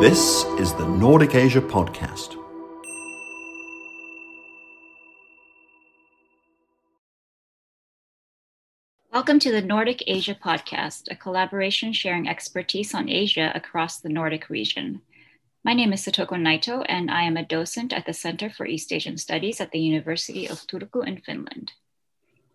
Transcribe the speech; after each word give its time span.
This 0.00 0.44
is 0.58 0.74
the 0.74 0.86
Nordic 0.86 1.34
Asia 1.34 1.62
Podcast. 1.62 2.36
Welcome 9.10 9.38
to 9.38 9.50
the 9.50 9.62
Nordic 9.62 10.02
Asia 10.06 10.34
Podcast, 10.34 11.04
a 11.10 11.16
collaboration 11.16 11.94
sharing 11.94 12.28
expertise 12.28 12.92
on 12.92 13.08
Asia 13.08 13.50
across 13.54 13.98
the 13.98 14.10
Nordic 14.10 14.50
region. 14.50 15.00
My 15.64 15.72
name 15.72 15.94
is 15.94 16.04
Satoko 16.04 16.36
Naito, 16.36 16.84
and 16.86 17.10
I 17.10 17.22
am 17.22 17.38
a 17.38 17.46
docent 17.46 17.94
at 17.94 18.04
the 18.04 18.12
Center 18.12 18.50
for 18.50 18.66
East 18.66 18.92
Asian 18.92 19.16
Studies 19.16 19.62
at 19.62 19.70
the 19.70 19.80
University 19.80 20.46
of 20.46 20.66
Turku 20.66 21.06
in 21.06 21.22
Finland. 21.22 21.72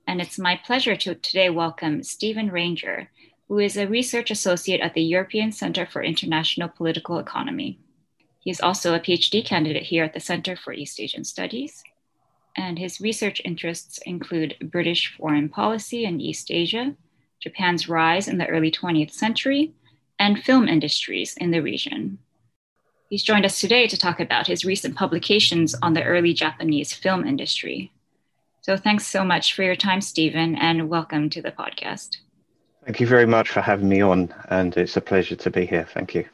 And 0.05 0.21
it's 0.21 0.37
my 0.37 0.59
pleasure 0.63 0.95
to 0.95 1.15
today 1.15 1.49
welcome 1.49 2.03
Stephen 2.03 2.51
Ranger, 2.51 3.09
who 3.51 3.59
is 3.59 3.75
a 3.75 3.85
research 3.85 4.31
associate 4.31 4.79
at 4.79 4.93
the 4.93 5.01
European 5.01 5.51
Center 5.51 5.85
for 5.85 6.01
International 6.01 6.69
Political 6.69 7.19
Economy. 7.19 7.77
He 8.39 8.49
is 8.49 8.61
also 8.61 8.93
a 8.93 8.99
PhD 9.01 9.43
candidate 9.45 9.83
here 9.83 10.05
at 10.05 10.13
the 10.13 10.21
Center 10.21 10.55
for 10.55 10.71
East 10.71 11.01
Asian 11.01 11.25
Studies. 11.25 11.83
And 12.55 12.79
his 12.79 13.01
research 13.01 13.41
interests 13.43 13.97
include 14.05 14.55
British 14.61 15.13
foreign 15.17 15.49
policy 15.49 16.05
in 16.05 16.21
East 16.21 16.49
Asia, 16.49 16.95
Japan's 17.41 17.89
rise 17.89 18.29
in 18.29 18.37
the 18.37 18.47
early 18.47 18.71
20th 18.71 19.11
century, 19.11 19.73
and 20.17 20.41
film 20.41 20.69
industries 20.69 21.35
in 21.35 21.51
the 21.51 21.61
region. 21.61 22.19
He's 23.09 23.21
joined 23.21 23.43
us 23.43 23.59
today 23.59 23.85
to 23.89 23.97
talk 23.97 24.21
about 24.21 24.47
his 24.47 24.63
recent 24.63 24.95
publications 24.95 25.75
on 25.81 25.91
the 25.91 26.05
early 26.05 26.33
Japanese 26.33 26.93
film 26.93 27.27
industry. 27.27 27.91
So 28.61 28.77
thanks 28.77 29.05
so 29.07 29.25
much 29.25 29.53
for 29.53 29.63
your 29.63 29.75
time, 29.75 29.99
Stephen, 29.99 30.55
and 30.55 30.87
welcome 30.87 31.29
to 31.31 31.41
the 31.41 31.51
podcast. 31.51 32.19
Thank 32.83 32.99
you 32.99 33.07
very 33.07 33.27
much 33.27 33.49
for 33.49 33.61
having 33.61 33.89
me 33.89 34.01
on, 34.01 34.33
and 34.49 34.75
it's 34.75 34.97
a 34.97 35.01
pleasure 35.01 35.35
to 35.35 35.49
be 35.51 35.65
here. 35.65 35.87
Thank 35.93 36.15
you. 36.15 36.25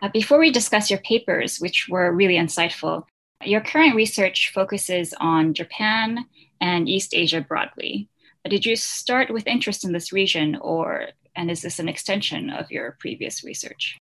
Uh, 0.00 0.08
before 0.08 0.38
we 0.38 0.50
discuss 0.50 0.88
your 0.88 1.00
papers, 1.00 1.58
which 1.58 1.88
were 1.88 2.12
really 2.12 2.36
insightful, 2.36 3.04
your 3.44 3.60
current 3.60 3.96
research 3.96 4.52
focuses 4.54 5.12
on 5.18 5.52
Japan 5.54 6.26
and 6.60 6.88
East 6.88 7.12
Asia 7.12 7.40
broadly. 7.40 8.08
Did 8.48 8.64
you 8.64 8.76
start 8.76 9.30
with 9.30 9.46
interest 9.46 9.84
in 9.84 9.92
this 9.92 10.12
region, 10.12 10.56
or 10.56 11.08
and 11.34 11.50
is 11.50 11.62
this 11.62 11.78
an 11.78 11.88
extension 11.88 12.50
of 12.50 12.70
your 12.70 12.96
previous 13.00 13.44
research? 13.44 13.98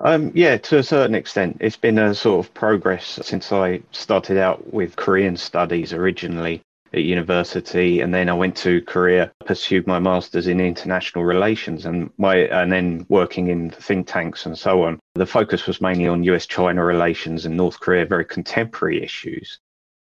Um, 0.00 0.32
yeah, 0.34 0.56
to 0.56 0.78
a 0.78 0.82
certain 0.82 1.14
extent. 1.14 1.58
It's 1.60 1.76
been 1.76 1.98
a 1.98 2.14
sort 2.14 2.44
of 2.44 2.54
progress 2.54 3.18
since 3.22 3.52
I 3.52 3.82
started 3.92 4.38
out 4.38 4.72
with 4.72 4.96
Korean 4.96 5.36
studies 5.36 5.92
originally 5.92 6.62
at 6.92 7.02
university, 7.02 8.00
and 8.00 8.12
then 8.12 8.28
I 8.28 8.34
went 8.34 8.56
to 8.58 8.82
Korea, 8.82 9.32
pursued 9.44 9.86
my 9.86 9.98
masters 9.98 10.46
in 10.46 10.60
international 10.60 11.24
relations, 11.24 11.86
and 11.86 12.10
my 12.18 12.36
and 12.36 12.72
then 12.72 13.06
working 13.08 13.48
in 13.48 13.70
think 13.70 14.06
tanks 14.06 14.46
and 14.46 14.58
so 14.58 14.82
on. 14.82 14.98
The 15.14 15.26
focus 15.26 15.66
was 15.66 15.80
mainly 15.80 16.08
on 16.08 16.24
U.S.-China 16.24 16.84
relations 16.84 17.46
and 17.46 17.56
North 17.56 17.78
Korea, 17.80 18.06
very 18.06 18.24
contemporary 18.24 19.02
issues. 19.02 19.58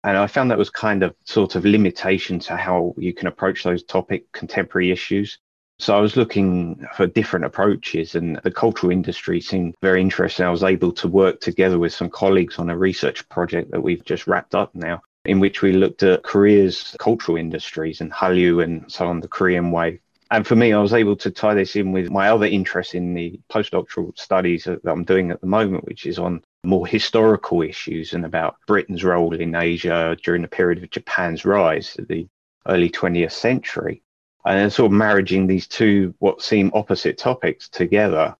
And 0.05 0.17
I 0.17 0.29
found 0.29 0.51
that 0.51 0.59
was 0.59 0.71
kind 0.71 1.03
of 1.03 1.17
sort 1.25 1.57
of 1.57 1.65
limitation 1.65 2.39
to 2.41 2.57
how 2.57 2.95
you 2.97 3.13
can 3.13 3.27
approach 3.27 3.65
those 3.65 3.83
topic 3.83 4.31
contemporary 4.33 4.93
issues. 4.93 5.39
So 5.79 5.97
I 5.97 6.01
was 6.01 6.17
looking 6.17 6.87
for 6.95 7.07
different 7.07 7.45
approaches, 7.45 8.15
and 8.15 8.41
the 8.45 8.51
cultural 8.51 8.93
industry 8.93 9.41
seemed 9.41 9.75
very 9.83 10.01
interesting. 10.01 10.47
I 10.47 10.51
was 10.51 10.63
able 10.63 10.93
to 10.93 11.09
work 11.09 11.41
together 11.41 11.79
with 11.79 11.93
some 11.93 12.09
colleagues 12.09 12.59
on 12.59 12.71
a 12.71 12.79
research 12.79 13.29
project 13.29 13.73
that 13.73 13.83
we've 13.83 14.05
just 14.05 14.27
wrapped 14.27 14.55
up 14.55 14.75
now, 14.75 15.03
in 15.27 15.41
which 15.41 15.63
we 15.63 15.73
looked 15.73 16.03
at 16.03 16.23
Korea's 16.23 16.97
cultural 16.99 17.37
industries 17.37 18.01
and 18.01 18.13
Hallyu 18.13 18.63
and 18.63 18.91
so 18.91 19.07
on, 19.07 19.21
the 19.21 19.29
Korean 19.29 19.71
way. 19.71 20.01
And 20.31 20.47
for 20.47 20.57
me, 20.57 20.73
I 20.73 20.81
was 20.81 20.93
able 20.93 21.17
to 21.17 21.31
tie 21.31 21.55
this 21.55 21.77
in 21.77 21.93
with 21.93 22.11
my 22.11 22.31
other 22.31 22.47
interest 22.47 22.95
in 22.95 23.15
the 23.15 23.39
postdoctoral 23.49 24.19
studies 24.19 24.65
that 24.65 24.81
I'm 24.85 25.05
doing 25.05 25.31
at 25.31 25.41
the 25.41 25.47
moment, 25.47 25.85
which 25.85 26.05
is 26.05 26.19
on 26.19 26.43
more 26.65 26.87
historical 26.87 27.63
issues 27.63 28.13
and 28.13 28.25
about 28.25 28.57
Britain's 28.67 29.05
role 29.05 29.35
in 29.35 29.55
Asia 29.55 30.17
during 30.25 30.43
the 30.43 30.49
period 30.49 30.83
of 30.83 30.91
Japan's 30.91 31.45
rise, 31.45 31.95
to 31.95 32.03
the 32.03 32.27
early 32.67 32.91
20th 32.91 33.33
century. 33.33 34.03
And 34.45 34.73
sort 34.73 34.93
of 34.93 34.99
marrying 34.99 35.47
these 35.47 35.67
two, 35.69 36.15
what 36.19 36.43
seem 36.43 36.73
opposite 36.75 37.19
topics 37.19 37.69
together 37.69 38.37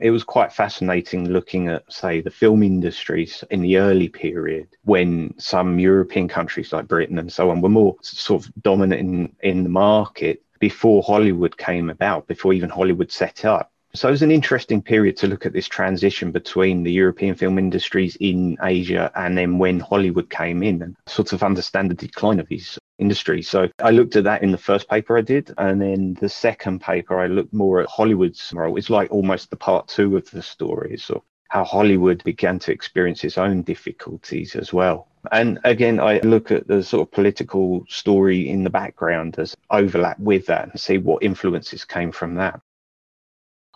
it 0.00 0.10
was 0.10 0.24
quite 0.24 0.52
fascinating 0.52 1.28
looking 1.28 1.68
at, 1.68 1.90
say, 1.92 2.20
the 2.20 2.30
film 2.30 2.62
industries 2.62 3.44
in 3.50 3.60
the 3.60 3.76
early 3.76 4.08
period 4.08 4.68
when 4.84 5.34
some 5.38 5.78
European 5.78 6.28
countries 6.28 6.72
like 6.72 6.88
Britain 6.88 7.18
and 7.18 7.32
so 7.32 7.50
on 7.50 7.60
were 7.60 7.68
more 7.68 7.96
sort 8.02 8.44
of 8.44 8.52
dominant 8.62 9.00
in, 9.00 9.36
in 9.40 9.62
the 9.62 9.68
market 9.68 10.42
before 10.58 11.02
Hollywood 11.02 11.56
came 11.56 11.90
about, 11.90 12.26
before 12.28 12.52
even 12.52 12.70
Hollywood 12.70 13.10
set 13.10 13.44
up. 13.44 13.69
So 13.94 14.06
it 14.06 14.12
was 14.12 14.22
an 14.22 14.30
interesting 14.30 14.82
period 14.82 15.16
to 15.18 15.26
look 15.26 15.46
at 15.46 15.52
this 15.52 15.66
transition 15.66 16.30
between 16.30 16.84
the 16.84 16.92
European 16.92 17.34
film 17.34 17.58
industries 17.58 18.16
in 18.20 18.56
Asia 18.62 19.10
and 19.16 19.36
then 19.36 19.58
when 19.58 19.80
Hollywood 19.80 20.30
came 20.30 20.62
in 20.62 20.80
and 20.82 20.96
sort 21.06 21.32
of 21.32 21.42
understand 21.42 21.90
the 21.90 21.94
decline 21.94 22.38
of 22.38 22.46
these 22.46 22.78
industries. 23.00 23.48
So 23.48 23.68
I 23.80 23.90
looked 23.90 24.14
at 24.14 24.24
that 24.24 24.44
in 24.44 24.52
the 24.52 24.58
first 24.58 24.88
paper 24.88 25.18
I 25.18 25.22
did. 25.22 25.52
And 25.58 25.82
then 25.82 26.14
the 26.20 26.28
second 26.28 26.80
paper, 26.80 27.18
I 27.18 27.26
looked 27.26 27.52
more 27.52 27.80
at 27.80 27.88
Hollywood's 27.88 28.52
role. 28.54 28.76
It's 28.76 28.90
like 28.90 29.10
almost 29.10 29.50
the 29.50 29.56
part 29.56 29.88
two 29.88 30.16
of 30.16 30.30
the 30.30 30.42
story. 30.42 30.96
So 30.96 31.24
how 31.48 31.64
Hollywood 31.64 32.22
began 32.22 32.60
to 32.60 32.72
experience 32.72 33.24
its 33.24 33.38
own 33.38 33.62
difficulties 33.62 34.54
as 34.54 34.72
well. 34.72 35.08
And 35.32 35.58
again, 35.64 35.98
I 35.98 36.20
look 36.20 36.52
at 36.52 36.68
the 36.68 36.82
sort 36.82 37.08
of 37.08 37.12
political 37.12 37.84
story 37.88 38.48
in 38.48 38.62
the 38.62 38.70
background 38.70 39.36
as 39.38 39.56
overlap 39.68 40.18
with 40.20 40.46
that 40.46 40.70
and 40.70 40.80
see 40.80 40.98
what 40.98 41.24
influences 41.24 41.84
came 41.84 42.12
from 42.12 42.36
that. 42.36 42.60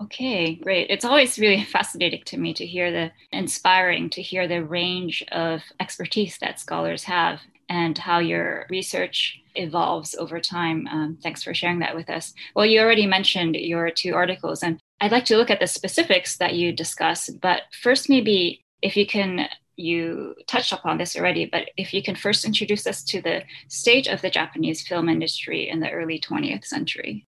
Okay, 0.03 0.57
great. 0.57 0.91
It's 0.91 1.05
always 1.05 1.39
really 1.39 1.65
fascinating 1.77 2.23
to 2.27 2.37
me 2.37 2.53
to 2.55 2.67
hear 2.67 2.91
the 2.91 3.13
inspiring 3.31 4.11
to 4.11 4.23
hear 4.23 4.49
the 4.49 4.65
range 4.65 5.23
of 5.31 5.63
expertise 5.79 6.39
that 6.39 6.59
scholars 6.59 7.05
have 7.05 7.41
and 7.69 7.97
how 7.97 8.19
your 8.19 8.67
research 8.69 9.41
evolves 9.55 10.15
over 10.17 10.41
time. 10.41 10.87
Um, 10.89 11.19
thanks 11.23 11.43
for 11.43 11.55
sharing 11.55 11.79
that 11.79 11.95
with 11.95 12.11
us. 12.11 12.35
Well, 12.55 12.67
you 12.67 12.81
already 12.81 13.07
mentioned 13.07 13.55
your 13.55 13.91
two 13.91 14.15
articles, 14.15 14.63
and 14.63 14.81
I'd 15.01 15.13
like 15.13 15.25
to 15.27 15.37
look 15.37 15.51
at 15.51 15.61
the 15.61 15.67
specifics 15.67 16.37
that 16.39 16.55
you 16.55 16.73
discuss. 16.73 17.31
But 17.31 17.63
first, 17.81 18.11
maybe 18.11 18.65
if 18.83 18.97
you 18.97 19.07
can, 19.07 19.49
you 19.77 20.35
touched 20.49 20.73
upon 20.73 20.99
this 20.99 21.17
already, 21.17 21.47
but 21.47 21.71
if 21.77 21.95
you 21.95 22.03
can 22.03 22.17
first 22.17 22.45
introduce 22.45 22.87
us 22.87 23.03
to 23.05 23.23
the 23.23 23.43
state 23.69 24.09
of 24.09 24.23
the 24.23 24.31
Japanese 24.31 24.87
film 24.87 25.09
industry 25.09 25.69
in 25.69 25.81
the 25.81 25.91
early 25.91 26.19
20th 26.19 26.65
century. 26.65 27.27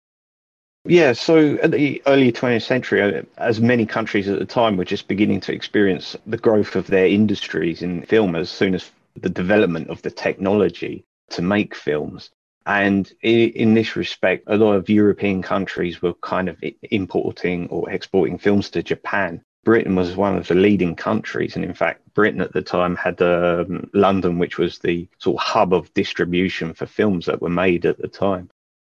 Yeah, 0.88 1.14
so 1.14 1.56
at 1.64 1.72
the 1.72 2.02
early 2.06 2.32
20th 2.32 2.62
century, 2.62 3.02
uh, 3.02 3.24
as 3.40 3.60
many 3.60 3.88
countries 3.88 4.28
at 4.28 4.38
the 4.38 4.46
time 4.46 4.78
were 4.78 4.86
just 4.86 5.08
beginning 5.08 5.40
to 5.42 5.54
experience 5.54 6.16
the 6.28 6.38
growth 6.38 6.76
of 6.76 6.86
their 6.86 7.08
industries 7.08 7.82
in 7.82 8.04
film 8.04 8.36
as 8.36 8.52
soon 8.52 8.76
as 8.76 8.92
the 9.16 9.30
development 9.30 9.90
of 9.90 10.04
the 10.04 10.12
technology 10.12 11.04
to 11.32 11.42
make 11.42 11.74
films. 11.74 12.30
And 12.68 13.12
in, 13.24 13.74
this 13.74 13.96
respect, 13.96 14.44
a 14.48 14.58
lot 14.58 14.74
of 14.74 14.90
European 14.90 15.42
countries 15.42 16.04
were 16.04 16.14
kind 16.16 16.50
of 16.50 16.64
importing 16.84 17.68
or 17.70 17.90
exporting 17.90 18.38
films 18.38 18.70
to 18.72 18.84
Japan. 18.84 19.42
Britain 19.64 19.96
was 19.96 20.16
one 20.16 20.38
of 20.38 20.48
the 20.48 20.56
leading 20.56 20.96
countries. 20.96 21.56
And 21.56 21.66
in 21.66 21.74
fact, 21.74 22.02
Britain 22.14 22.42
at 22.42 22.54
the 22.54 22.62
time 22.62 22.96
had 22.96 23.20
um, 23.22 23.90
London, 23.94 24.38
which 24.38 24.60
was 24.60 24.78
the 24.80 25.08
sort 25.18 25.42
of 25.42 25.48
hub 25.48 25.74
of 25.74 25.94
distribution 25.96 26.76
for 26.76 26.86
films 26.86 27.26
that 27.26 27.42
were 27.42 27.50
made 27.50 27.86
at 27.88 27.98
the 27.98 28.08
time. 28.08 28.50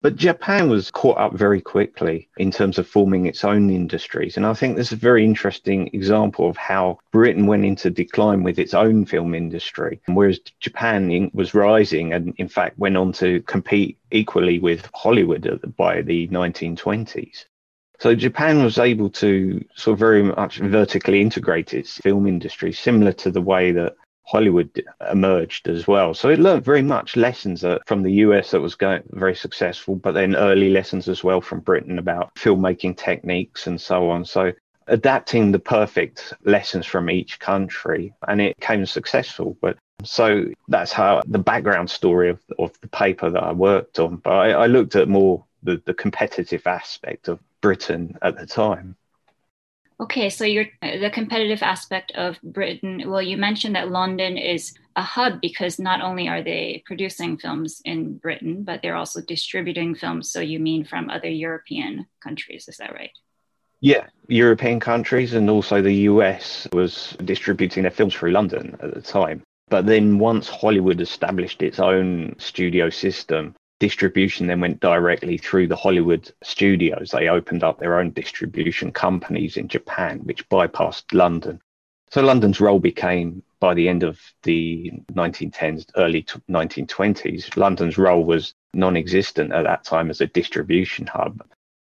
But 0.07 0.15
Japan 0.15 0.69
was 0.69 0.89
caught 0.89 1.17
up 1.17 1.33
very 1.33 1.59
quickly 1.59 2.29
in 2.37 2.49
terms 2.49 2.79
of 2.79 2.87
forming 2.87 3.25
its 3.25 3.43
own 3.43 3.69
industries. 3.69 4.37
And 4.37 4.45
I 4.45 4.53
think 4.53 4.77
this 4.77 4.87
is 4.87 4.93
a 4.93 4.95
very 4.95 5.25
interesting 5.25 5.89
example 5.91 6.49
of 6.49 6.55
how 6.55 6.99
Britain 7.11 7.45
went 7.45 7.65
into 7.65 7.89
decline 7.89 8.41
with 8.41 8.57
its 8.57 8.73
own 8.73 9.05
film 9.05 9.35
industry, 9.35 9.99
whereas 10.05 10.39
Japan 10.61 11.29
was 11.33 11.53
rising 11.53 12.13
and, 12.13 12.33
in 12.37 12.47
fact, 12.47 12.79
went 12.79 12.95
on 12.95 13.11
to 13.19 13.41
compete 13.41 13.97
equally 14.11 14.59
with 14.59 14.89
Hollywood 14.95 15.73
by 15.75 16.01
the 16.01 16.29
1920s. 16.29 17.43
So 17.99 18.15
Japan 18.15 18.63
was 18.63 18.77
able 18.77 19.09
to 19.09 19.61
sort 19.75 19.95
of 19.95 19.99
very 19.99 20.23
much 20.23 20.59
vertically 20.59 21.19
integrate 21.19 21.73
its 21.73 21.97
film 21.97 22.27
industry, 22.27 22.71
similar 22.71 23.11
to 23.11 23.29
the 23.29 23.41
way 23.41 23.73
that 23.73 23.97
Hollywood 24.27 24.83
emerged 25.09 25.69
as 25.69 25.87
well. 25.87 26.13
So 26.13 26.29
it 26.29 26.39
learned 26.39 26.65
very 26.65 26.81
much 26.81 27.15
lessons 27.15 27.63
uh, 27.63 27.79
from 27.85 28.03
the 28.03 28.11
US 28.25 28.51
that 28.51 28.59
was 28.59 28.75
going 28.75 29.03
very 29.11 29.35
successful, 29.35 29.95
but 29.95 30.13
then 30.13 30.35
early 30.35 30.69
lessons 30.69 31.07
as 31.07 31.23
well 31.23 31.39
from 31.39 31.61
Britain 31.61 31.97
about 31.97 32.35
filmmaking 32.35 32.97
techniques 32.97 33.67
and 33.67 33.79
so 33.79 34.09
on. 34.09 34.25
So 34.25 34.51
adapting 34.87 35.51
the 35.51 35.59
perfect 35.59 36.33
lessons 36.43 36.85
from 36.85 37.09
each 37.09 37.39
country 37.39 38.13
and 38.27 38.41
it 38.41 38.57
came 38.59 38.85
successful. 38.85 39.57
But 39.61 39.77
so 40.03 40.45
that's 40.67 40.91
how 40.91 41.21
the 41.25 41.39
background 41.39 41.89
story 41.89 42.29
of, 42.29 42.41
of 42.59 42.77
the 42.81 42.89
paper 42.89 43.29
that 43.29 43.43
I 43.43 43.53
worked 43.53 43.97
on. 43.97 44.17
But 44.17 44.33
I, 44.33 44.51
I 44.51 44.65
looked 44.67 44.97
at 44.97 45.07
more 45.07 45.45
the, 45.63 45.81
the 45.85 45.93
competitive 45.93 46.67
aspect 46.67 47.29
of 47.29 47.39
Britain 47.61 48.17
at 48.21 48.37
the 48.37 48.45
time. 48.45 48.97
Okay, 49.99 50.29
so 50.29 50.45
you're 50.45 50.67
uh, 50.83 50.97
the 50.99 51.09
competitive 51.09 51.63
aspect 51.63 52.11
of 52.11 52.39
Britain. 52.43 53.03
Well, 53.07 53.21
you 53.21 53.35
mentioned 53.35 53.75
that 53.75 53.89
London 53.89 54.37
is 54.37 54.73
a 54.95 55.01
hub 55.01 55.41
because 55.41 55.79
not 55.79 56.01
only 56.01 56.27
are 56.27 56.43
they 56.43 56.83
producing 56.85 57.37
films 57.37 57.81
in 57.83 58.17
Britain, 58.17 58.63
but 58.63 58.81
they're 58.81 58.95
also 58.95 59.21
distributing 59.21 59.95
films. 59.95 60.31
So 60.31 60.39
you 60.39 60.59
mean 60.59 60.85
from 60.85 61.09
other 61.09 61.29
European 61.29 62.05
countries? 62.21 62.67
Is 62.67 62.77
that 62.77 62.93
right? 62.93 63.09
Yeah, 63.79 64.07
European 64.27 64.79
countries 64.79 65.33
and 65.33 65.49
also 65.49 65.81
the 65.81 65.93
US 66.11 66.67
was 66.73 67.15
distributing 67.25 67.83
their 67.83 67.91
films 67.91 68.13
through 68.13 68.31
London 68.31 68.77
at 68.81 68.93
the 68.93 69.01
time. 69.01 69.41
But 69.69 69.85
then 69.85 70.19
once 70.19 70.47
Hollywood 70.47 71.01
established 71.01 71.61
its 71.61 71.79
own 71.79 72.35
studio 72.37 72.89
system, 72.89 73.55
distribution 73.79 74.47
then 74.47 74.61
went 74.61 74.79
directly 74.79 75.37
through 75.37 75.67
the 75.67 75.75
Hollywood 75.75 76.31
studios. 76.43 77.11
They 77.11 77.29
opened 77.29 77.63
up 77.63 77.79
their 77.79 77.99
own 77.99 78.11
distribution 78.11 78.91
companies 78.91 79.57
in 79.57 79.67
Japan, 79.67 80.19
which 80.19 80.47
bypassed 80.49 81.13
London. 81.13 81.61
So 82.09 82.21
London's 82.21 82.61
role 82.61 82.79
became, 82.79 83.43
by 83.59 83.73
the 83.73 83.89
end 83.89 84.03
of 84.03 84.19
the 84.43 84.91
1910s, 85.13 85.87
early 85.97 86.23
1920s, 86.49 87.57
London's 87.57 87.97
role 87.97 88.23
was 88.23 88.53
non 88.73 88.95
existent 88.95 89.51
at 89.51 89.63
that 89.63 89.83
time 89.83 90.09
as 90.09 90.21
a 90.21 90.27
distribution 90.27 91.05
hub. 91.07 91.43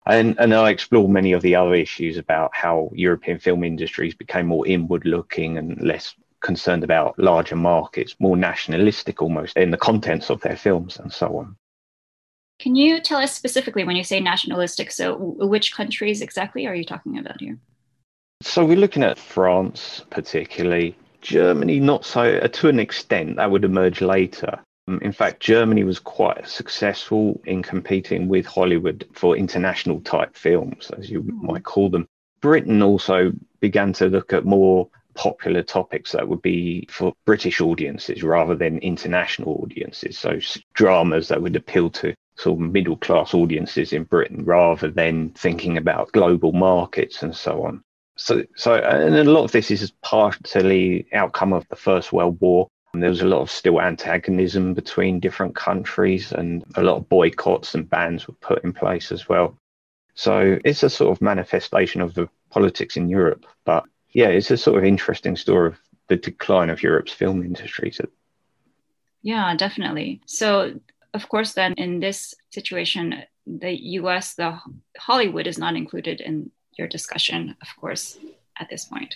And, 0.07 0.39
and 0.39 0.53
I 0.53 0.69
explore 0.69 1.07
many 1.09 1.33
of 1.33 1.41
the 1.41 1.55
other 1.55 1.75
issues 1.75 2.17
about 2.17 2.51
how 2.53 2.89
European 2.93 3.39
film 3.39 3.63
industries 3.63 4.15
became 4.15 4.47
more 4.47 4.65
inward 4.65 5.05
looking 5.05 5.57
and 5.57 5.79
less 5.81 6.15
concerned 6.39 6.83
about 6.83 7.19
larger 7.19 7.57
markets, 7.57 8.15
more 8.19 8.37
nationalistic 8.37 9.21
almost 9.21 9.57
in 9.57 9.71
the 9.71 9.77
contents 9.77 10.29
of 10.29 10.39
their 10.41 10.55
films 10.55 10.97
and 10.97 11.11
so 11.11 11.37
on. 11.37 11.57
Can 12.59 12.75
you 12.75 12.99
tell 12.99 13.19
us 13.19 13.35
specifically 13.35 13.83
when 13.83 13.95
you 13.95 14.03
say 14.03 14.19
nationalistic? 14.19 14.91
So, 14.91 15.15
which 15.15 15.73
countries 15.73 16.21
exactly 16.21 16.65
are 16.65 16.75
you 16.75 16.83
talking 16.83 17.17
about 17.19 17.39
here? 17.39 17.57
So, 18.41 18.65
we're 18.65 18.77
looking 18.77 19.03
at 19.03 19.19
France, 19.19 20.03
particularly. 20.09 20.95
Germany, 21.21 21.79
not 21.79 22.05
so, 22.05 22.39
to 22.39 22.69
an 22.69 22.79
extent, 22.79 23.35
that 23.35 23.51
would 23.51 23.65
emerge 23.65 24.01
later. 24.01 24.59
Um, 24.87 24.99
in 25.01 25.11
fact, 25.11 25.41
Germany 25.41 25.83
was 25.83 25.99
quite 25.99 26.47
successful 26.47 27.41
in 27.45 27.61
competing 27.61 28.27
with 28.27 28.45
Hollywood 28.45 29.05
for 29.13 29.35
international 29.35 29.99
type 30.01 30.35
films, 30.35 30.89
as 30.97 31.09
you 31.09 31.23
mm. 31.23 31.41
might 31.41 31.63
call 31.63 31.89
them. 31.89 32.07
Britain 32.41 32.81
also 32.81 33.33
began 33.59 33.93
to 33.93 34.07
look 34.07 34.31
at 34.31 34.45
more 34.45 34.87
popular 35.15 35.63
topics 35.63 36.11
that 36.11 36.27
would 36.27 36.41
be 36.41 36.87
for 36.89 37.13
British 37.25 37.59
audiences 37.59 38.23
rather 38.23 38.55
than 38.55 38.77
international 38.79 39.59
audiences. 39.61 40.17
So, 40.17 40.39
dramas 40.73 41.27
that 41.27 41.41
would 41.41 41.55
appeal 41.55 41.89
to 41.89 42.13
sort 42.37 42.59
of 42.59 42.71
middle 42.71 42.97
class 42.97 43.33
audiences 43.33 43.93
in 43.93 44.03
Britain 44.03 44.45
rather 44.45 44.89
than 44.89 45.31
thinking 45.31 45.77
about 45.77 46.11
global 46.11 46.51
markets 46.53 47.23
and 47.23 47.35
so 47.35 47.63
on. 47.65 47.83
So, 48.15 48.43
so, 48.55 48.75
and 48.75 49.15
a 49.15 49.23
lot 49.23 49.43
of 49.43 49.51
this 49.51 49.69
is 49.69 49.91
partly 50.01 51.07
outcome 51.13 51.53
of 51.53 51.67
the 51.69 51.75
First 51.75 52.13
World 52.13 52.37
War 52.39 52.67
And 52.93 53.03
there 53.03 53.11
was 53.11 53.21
a 53.21 53.27
lot 53.27 53.41
of 53.41 53.51
still 53.51 53.79
antagonism 53.79 54.73
between 54.73 55.19
different 55.19 55.55
countries, 55.55 56.31
and 56.31 56.63
a 56.75 56.81
lot 56.81 56.97
of 56.97 57.09
boycotts 57.09 57.75
and 57.75 57.87
bans 57.87 58.27
were 58.27 58.33
put 58.35 58.63
in 58.63 58.73
place 58.73 59.11
as 59.11 59.29
well. 59.29 59.55
So 60.15 60.57
it's 60.65 60.81
a 60.81 60.89
sort 60.89 61.11
of 61.15 61.21
manifestation 61.21 62.01
of 62.01 62.15
the 62.15 62.27
politics 62.49 62.97
in 62.97 63.07
Europe. 63.07 63.45
But 63.65 63.85
yeah, 64.09 64.29
it's 64.29 64.49
a 64.49 64.57
sort 64.57 64.79
of 64.79 64.83
interesting 64.83 65.35
story 65.35 65.67
of 65.67 65.79
the 66.07 66.15
decline 66.15 66.71
of 66.71 66.81
Europe's 66.81 67.11
film 67.11 67.43
industries. 67.43 68.01
Yeah, 69.21 69.55
definitely. 69.55 70.21
So, 70.25 70.79
of 71.17 71.27
course, 71.29 71.53
then 71.53 71.73
in 71.73 71.99
this 71.99 72.33
situation, 72.51 73.23
the 73.45 73.73
US, 73.99 74.35
the 74.35 74.59
Hollywood 74.97 75.47
is 75.47 75.57
not 75.57 75.75
included 75.75 76.21
in 76.21 76.51
your 76.77 76.87
discussion, 76.87 77.55
of 77.61 77.69
course, 77.81 78.19
at 78.59 78.69
this 78.69 78.85
point. 78.85 79.15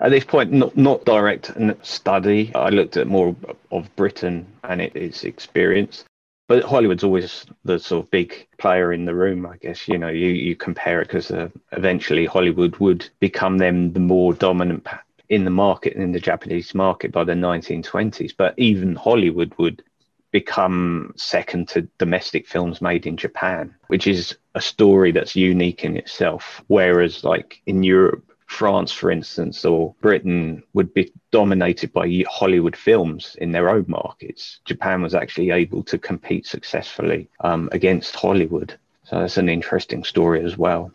At 0.00 0.10
this 0.10 0.24
point, 0.24 0.52
not 0.52 0.76
not 0.76 1.04
direct 1.04 1.52
study. 1.82 2.52
I 2.54 2.68
looked 2.70 2.96
at 2.96 3.06
more 3.06 3.34
of 3.70 3.96
Britain 3.96 4.46
and 4.64 4.80
its 4.80 5.24
experience. 5.24 6.04
But 6.48 6.64
Hollywood's 6.64 7.04
always 7.04 7.44
the 7.64 7.78
sort 7.78 8.04
of 8.04 8.10
big 8.10 8.48
player 8.58 8.92
in 8.92 9.04
the 9.04 9.14
room, 9.14 9.44
I 9.44 9.56
guess. 9.58 9.86
You 9.86 9.98
know, 9.98 10.08
you, 10.08 10.28
you 10.28 10.56
compare 10.56 11.02
it 11.02 11.08
because 11.08 11.30
uh, 11.30 11.48
eventually 11.72 12.24
Hollywood 12.24 12.74
would 12.78 13.08
become 13.20 13.58
then 13.58 13.92
the 13.92 14.00
more 14.00 14.32
dominant 14.32 14.86
in 15.28 15.44
the 15.44 15.50
market, 15.66 15.92
in 15.92 16.12
the 16.12 16.26
Japanese 16.30 16.74
market 16.74 17.12
by 17.12 17.24
the 17.24 17.34
1920s. 17.34 18.32
But 18.36 18.54
even 18.56 18.94
Hollywood 18.94 19.52
would 19.58 19.82
become 20.30 21.12
second 21.16 21.68
to 21.68 21.82
domestic 21.98 22.46
films 22.46 22.80
made 22.80 23.06
in 23.06 23.16
Japan, 23.16 23.74
which 23.88 24.06
is 24.06 24.36
a 24.54 24.60
story 24.60 25.12
that's 25.12 25.36
unique 25.36 25.84
in 25.84 25.96
itself. 25.96 26.62
Whereas, 26.66 27.24
like 27.24 27.60
in 27.66 27.82
Europe, 27.82 28.24
France, 28.46 28.90
for 28.90 29.10
instance, 29.10 29.64
or 29.64 29.94
Britain 30.00 30.62
would 30.72 30.92
be 30.94 31.12
dominated 31.30 31.92
by 31.92 32.24
Hollywood 32.28 32.76
films 32.76 33.36
in 33.40 33.52
their 33.52 33.68
own 33.68 33.84
markets. 33.88 34.60
Japan 34.64 35.02
was 35.02 35.14
actually 35.14 35.50
able 35.50 35.82
to 35.84 35.98
compete 35.98 36.46
successfully 36.46 37.28
um, 37.40 37.68
against 37.72 38.16
Hollywood. 38.16 38.78
So 39.04 39.20
that's 39.20 39.36
an 39.36 39.48
interesting 39.48 40.02
story 40.02 40.44
as 40.44 40.56
well. 40.56 40.90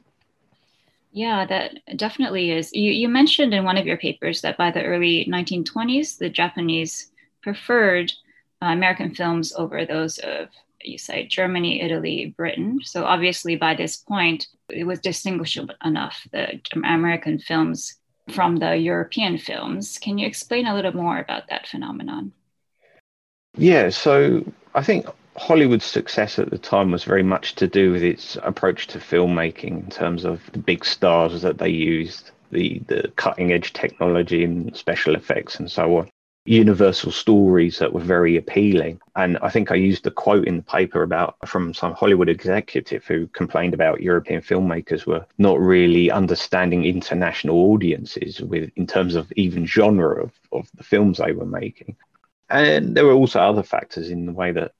Yeah, 1.12 1.46
that 1.46 1.78
definitely 1.96 2.50
is. 2.52 2.74
You, 2.74 2.92
you 2.92 3.08
mentioned 3.08 3.54
in 3.54 3.64
one 3.64 3.78
of 3.78 3.86
your 3.86 3.98
papers 3.98 4.42
that 4.42 4.58
by 4.58 4.72
the 4.72 4.84
early 4.84 5.26
1920s, 5.32 6.18
the 6.18 6.30
Japanese 6.30 7.12
preferred 7.44 8.12
uh, 8.64 8.68
American 8.68 9.14
films 9.14 9.54
over 9.54 9.86
those 9.86 10.20
of 10.20 10.48
you 10.82 10.98
say 10.98 11.26
Germany, 11.26 11.82
Italy, 11.82 12.34
Britain. 12.38 12.80
So 12.84 13.04
obviously 13.04 13.56
by 13.56 13.74
this 13.74 13.98
point, 13.98 14.48
it 14.70 14.86
was 14.86 15.00
distinguishable 15.00 15.76
enough 15.84 16.28
the 16.32 16.60
American 16.74 17.40
films 17.40 17.96
from 18.32 18.58
the 18.58 18.76
European 18.76 19.38
films. 19.38 20.00
Can 20.00 20.18
you 20.18 20.26
explain 20.26 20.66
a 20.66 20.76
little 20.76 20.96
more 20.96 21.20
about 21.20 21.50
that 21.50 21.68
phenomenon? 21.68 22.32
Yeah, 23.58 23.90
so 23.90 24.46
I 24.74 24.82
think 24.82 25.08
Hollywood's 25.36 25.86
success 25.86 26.40
at 26.40 26.50
the 26.50 26.58
time 26.58 26.92
was 26.92 27.04
very 27.04 27.24
much 27.24 27.56
to 27.56 27.68
do 27.68 27.92
with 27.92 28.04
its 28.04 28.38
approach 28.44 28.88
to 28.88 29.00
filmmaking 29.00 29.84
in 29.84 29.90
terms 29.90 30.26
of 30.26 30.42
the 30.54 30.60
big 30.60 30.86
stars 30.86 31.42
that 31.42 31.58
they 31.58 31.70
used, 31.70 32.32
the, 32.52 32.82
the 32.88 33.12
cutting 33.16 33.52
edge 33.52 33.74
technology 33.74 34.44
and 34.44 34.76
special 34.76 35.16
effects 35.16 35.60
and 35.60 35.70
so 35.70 35.98
on 35.98 36.10
universal 36.46 37.12
stories 37.12 37.80
that 37.80 37.94
were 37.94 38.02
very 38.02 38.36
appealing. 38.36 39.00
And 39.16 39.38
I 39.42 39.50
think 39.50 39.72
I 39.72 39.76
used 39.76 40.06
a 40.06 40.12
quote 40.12 40.46
in 40.48 40.58
the 40.58 40.64
paper 40.64 41.04
about 41.04 41.38
from 41.48 41.74
some 41.74 41.94
Hollywood 41.94 42.30
executive 42.30 43.06
who 43.06 43.28
complained 43.28 43.74
about 43.74 44.02
European 44.02 44.42
filmmakers 44.42 45.06
were 45.06 45.26
not 45.38 45.60
really 45.60 46.12
understanding 46.12 46.86
international 46.86 47.56
audiences 47.72 48.42
with 48.42 48.70
in 48.76 48.88
terms 48.88 49.16
of 49.16 49.32
even 49.36 49.66
genre 49.66 50.24
of, 50.24 50.32
of 50.52 50.70
the 50.76 50.84
films 50.84 51.18
they 51.18 51.32
were 51.32 51.46
making. 51.46 51.96
And 52.50 52.96
there 52.96 53.06
were 53.06 53.14
also 53.14 53.40
other 53.40 53.64
factors 53.64 54.10
in 54.10 54.26
the 54.26 54.34
way 54.34 54.52
that 54.52 54.74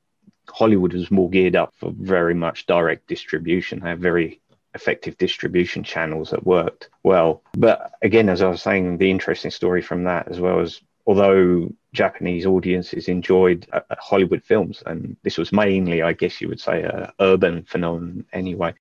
Hollywood 0.50 0.94
was 0.94 1.10
more 1.10 1.30
geared 1.30 1.56
up 1.56 1.74
for 1.76 1.94
very 1.98 2.34
much 2.34 2.66
direct 2.66 3.08
distribution. 3.08 3.80
They 3.80 3.90
have 3.90 4.00
very 4.00 4.42
effective 4.76 5.18
distribution 5.18 5.84
channels 5.84 6.32
that 6.32 6.46
worked 6.46 6.90
well. 7.04 7.44
But 7.54 7.94
again, 8.02 8.28
as 8.28 8.42
I 8.42 8.50
was 8.50 8.62
saying, 8.62 8.98
the 8.98 9.12
interesting 9.12 9.52
story 9.52 9.82
from 9.82 10.04
that, 10.06 10.28
as 10.28 10.40
well 10.40 10.60
as 10.60 10.82
although 11.06 11.70
Japanese 11.94 12.46
audiences 12.46 13.08
enjoyed 13.08 13.68
uh, 13.74 13.82
uh, 13.90 13.96
Hollywood 14.00 14.44
films, 14.44 14.84
and 14.86 15.16
this 15.24 15.38
was 15.38 15.52
mainly, 15.52 16.02
I 16.02 16.14
guess 16.14 16.42
you 16.42 16.48
would 16.50 16.60
say, 16.60 16.84
a 16.84 17.14
urban 17.20 17.64
phenomenon 17.64 18.26
anyway. 18.34 18.74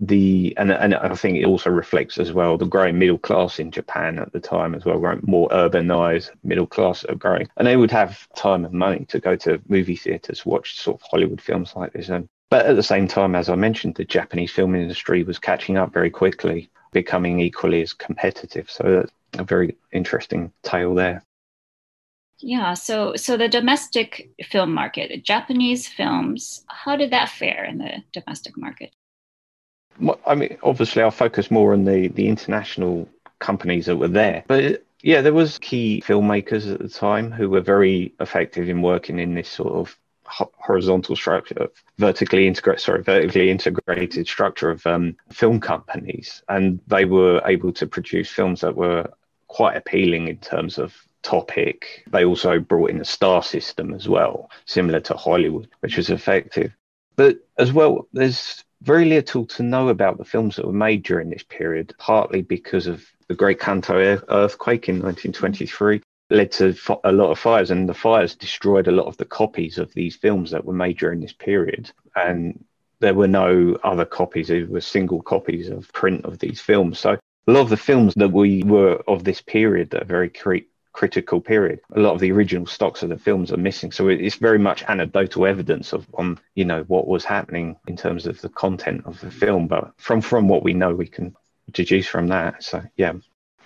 The 0.00 0.54
and 0.56 0.72
and 0.72 0.94
I 0.94 1.14
think 1.14 1.38
it 1.38 1.46
also 1.46 1.70
reflects 1.70 2.18
as 2.18 2.32
well 2.32 2.58
the 2.58 2.66
growing 2.66 2.98
middle 2.98 3.18
class 3.18 3.60
in 3.60 3.70
Japan 3.70 4.18
at 4.18 4.32
the 4.32 4.40
time 4.40 4.74
as 4.74 4.84
well, 4.84 4.98
more 5.22 5.48
urbanized 5.50 6.30
middle 6.42 6.66
class 6.66 7.04
are 7.04 7.14
growing, 7.14 7.48
and 7.56 7.66
they 7.66 7.76
would 7.76 7.92
have 7.92 8.26
time 8.34 8.64
and 8.64 8.74
money 8.74 9.04
to 9.06 9.20
go 9.20 9.36
to 9.36 9.60
movie 9.68 9.94
theaters, 9.96 10.44
watch 10.44 10.80
sort 10.80 11.00
of 11.00 11.06
Hollywood 11.08 11.40
films 11.40 11.74
like 11.76 11.92
this, 11.92 12.08
and 12.08 12.28
but 12.50 12.66
at 12.66 12.76
the 12.76 12.82
same 12.82 13.08
time, 13.08 13.34
as 13.34 13.48
I 13.48 13.54
mentioned, 13.54 13.94
the 13.94 14.04
Japanese 14.04 14.50
film 14.50 14.74
industry 14.74 15.22
was 15.22 15.38
catching 15.38 15.76
up 15.76 15.92
very 15.92 16.10
quickly, 16.10 16.70
becoming 16.92 17.40
equally 17.40 17.82
as 17.82 17.92
competitive. 17.92 18.70
So 18.70 18.82
that's 18.82 19.12
a 19.38 19.44
very 19.44 19.76
interesting 19.92 20.52
tale 20.62 20.94
there. 20.94 21.22
Yeah, 22.46 22.74
so 22.74 23.16
so 23.16 23.38
the 23.38 23.48
domestic 23.48 24.28
film 24.42 24.74
market, 24.74 25.24
Japanese 25.24 25.88
films, 25.88 26.62
how 26.68 26.94
did 26.94 27.10
that 27.10 27.30
fare 27.30 27.64
in 27.64 27.78
the 27.78 28.02
domestic 28.12 28.58
market? 28.58 28.90
I 30.26 30.34
mean, 30.34 30.58
obviously, 30.62 31.00
I'll 31.00 31.10
focus 31.10 31.50
more 31.50 31.72
on 31.72 31.86
the 31.86 32.08
the 32.08 32.28
international 32.28 33.08
companies 33.38 33.86
that 33.86 33.96
were 33.96 34.08
there, 34.08 34.44
but 34.46 34.84
yeah, 35.00 35.22
there 35.22 35.32
was 35.32 35.58
key 35.58 36.02
filmmakers 36.06 36.70
at 36.70 36.80
the 36.80 36.88
time 36.88 37.32
who 37.32 37.48
were 37.48 37.62
very 37.62 38.12
effective 38.20 38.68
in 38.68 38.82
working 38.82 39.18
in 39.18 39.34
this 39.34 39.48
sort 39.48 39.72
of 39.72 39.98
horizontal 40.26 41.16
structure, 41.16 41.68
vertically 41.96 42.46
integrated, 42.46 42.82
sorry, 42.82 43.02
vertically 43.02 43.50
integrated 43.50 44.26
structure 44.26 44.68
of 44.68 44.86
um, 44.86 45.16
film 45.32 45.60
companies, 45.60 46.42
and 46.50 46.78
they 46.88 47.06
were 47.06 47.40
able 47.46 47.72
to 47.72 47.86
produce 47.86 48.28
films 48.28 48.60
that 48.60 48.76
were 48.76 49.10
quite 49.46 49.78
appealing 49.78 50.28
in 50.28 50.36
terms 50.36 50.76
of 50.78 50.94
topic. 51.24 52.04
They 52.10 52.24
also 52.24 52.60
brought 52.60 52.90
in 52.90 53.00
a 53.00 53.04
star 53.04 53.42
system 53.42 53.92
as 53.94 54.08
well, 54.08 54.50
similar 54.66 55.00
to 55.00 55.14
Hollywood, 55.14 55.68
which 55.80 55.96
was 55.96 56.10
effective. 56.10 56.72
But 57.16 57.38
as 57.58 57.72
well, 57.72 58.06
there's 58.12 58.64
very 58.82 59.06
little 59.06 59.46
to 59.46 59.62
know 59.62 59.88
about 59.88 60.18
the 60.18 60.24
films 60.24 60.56
that 60.56 60.66
were 60.66 60.72
made 60.72 61.02
during 61.02 61.30
this 61.30 61.44
period, 61.44 61.94
partly 61.98 62.42
because 62.42 62.86
of 62.86 63.04
the 63.28 63.34
Great 63.34 63.58
Kanto 63.58 63.96
earthquake 64.28 64.88
in 64.88 64.96
1923 64.96 66.00
led 66.30 66.50
to 66.52 66.74
a 67.04 67.12
lot 67.12 67.30
of 67.30 67.38
fires 67.38 67.70
and 67.70 67.88
the 67.88 67.94
fires 67.94 68.34
destroyed 68.34 68.88
a 68.88 68.92
lot 68.92 69.06
of 69.06 69.16
the 69.18 69.24
copies 69.24 69.78
of 69.78 69.92
these 69.92 70.16
films 70.16 70.50
that 70.50 70.64
were 70.64 70.72
made 70.72 70.98
during 70.98 71.20
this 71.20 71.34
period 71.34 71.90
and 72.16 72.64
there 73.00 73.14
were 73.14 73.28
no 73.28 73.78
other 73.84 74.04
copies. 74.04 74.50
It 74.50 74.68
were 74.68 74.80
single 74.80 75.20
copies 75.20 75.68
of 75.68 75.92
print 75.92 76.24
of 76.24 76.38
these 76.38 76.60
films. 76.60 76.98
So 76.98 77.18
a 77.46 77.52
lot 77.52 77.60
of 77.60 77.68
the 77.68 77.76
films 77.76 78.14
that 78.16 78.32
we 78.32 78.62
were 78.62 79.02
of 79.06 79.24
this 79.24 79.42
period 79.42 79.90
that 79.90 80.02
are 80.02 80.06
very 80.06 80.30
cre- 80.30 80.68
critical 80.94 81.40
period. 81.40 81.80
A 81.94 82.00
lot 82.00 82.14
of 82.14 82.20
the 82.20 82.32
original 82.32 82.66
stocks 82.66 83.02
of 83.02 83.10
the 83.10 83.18
films 83.18 83.52
are 83.52 83.58
missing, 83.58 83.92
so 83.92 84.08
it's 84.08 84.36
very 84.36 84.58
much 84.58 84.82
anecdotal 84.84 85.46
evidence 85.46 85.92
of 85.92 86.06
on 86.14 86.38
you 86.54 86.64
know 86.64 86.84
what 86.84 87.06
was 87.06 87.24
happening 87.24 87.76
in 87.86 87.96
terms 87.96 88.26
of 88.26 88.40
the 88.40 88.48
content 88.48 89.02
of 89.04 89.20
the 89.20 89.30
film. 89.30 89.66
But 89.66 89.92
from 89.98 90.22
from 90.22 90.48
what 90.48 90.62
we 90.62 90.72
know, 90.72 90.94
we 90.94 91.06
can 91.06 91.36
deduce 91.70 92.06
from 92.06 92.28
that. 92.28 92.62
So 92.64 92.82
yeah. 92.96 93.12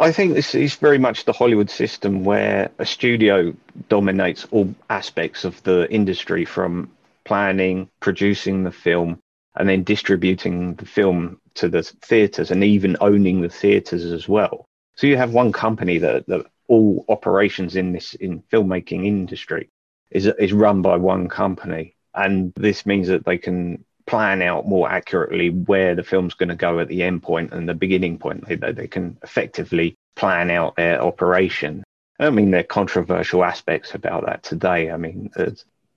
I 0.01 0.13
think 0.13 0.35
this 0.35 0.55
is 0.55 0.77
very 0.77 0.99
much 0.99 1.25
the 1.25 1.33
Hollywood 1.33 1.71
system 1.71 2.23
where 2.23 2.71
a 2.79 2.87
studio 2.87 3.53
dominates 3.89 4.47
all 4.53 4.73
aspects 4.89 5.45
of 5.45 5.61
the 5.65 5.91
industry 5.91 6.45
from 6.45 6.91
planning, 7.25 7.91
producing 7.99 8.63
the 8.63 8.71
film, 8.71 9.19
and 9.57 9.69
then 9.69 9.83
distributing 9.83 10.75
the 10.75 10.87
film 10.87 11.41
to 11.55 11.69
the 11.69 11.83
theaters 11.83 12.53
and 12.53 12.63
even 12.63 12.97
owning 13.01 13.41
the 13.41 13.49
theaters 13.49 14.05
as 14.05 14.29
well. 14.29 14.65
So 14.97 15.09
you 15.09 15.17
have 15.17 15.35
one 15.35 15.53
company 15.53 15.99
that, 15.99 16.27
that 16.29 16.47
all 16.69 17.05
operations 17.09 17.77
in 17.77 17.93
this 17.93 18.15
in 18.15 18.43
filmmaking 18.53 19.07
industry 19.07 19.71
is 20.11 20.27
is 20.27 20.53
run 20.53 20.83
by 20.83 20.97
one 20.97 21.29
company, 21.29 21.97
and 22.15 22.53
this 22.55 22.87
means 22.87 23.09
that 23.09 23.25
they 23.25 23.39
can 23.39 23.85
plan 24.07 24.41
out 24.41 24.67
more 24.67 24.91
accurately 24.91 25.51
where 25.51 25.95
the 25.95 26.03
film's 26.03 26.33
going 26.35 26.49
to 26.49 26.55
go 26.55 26.81
at 26.81 26.89
the 26.89 27.03
end 27.03 27.23
point 27.23 27.53
and 27.53 27.69
the 27.69 27.75
beginning 27.75 28.19
point. 28.19 28.47
They, 28.49 28.57
they 28.57 28.87
can 28.87 29.19
effectively 29.23 29.97
plan 30.17 30.51
out 30.51 30.77
their 30.77 31.03
operation. 31.03 31.85
I 32.19 32.25
don't 32.25 32.35
mean 32.35 32.51
there 32.51 32.61
are 32.61 32.65
controversial 32.65 33.45
aspects 33.45 33.95
about 33.95 34.25
that 34.25 34.43
today. 34.43 34.91
I 34.91 34.97
mean, 34.97 35.31
uh, 35.37 35.51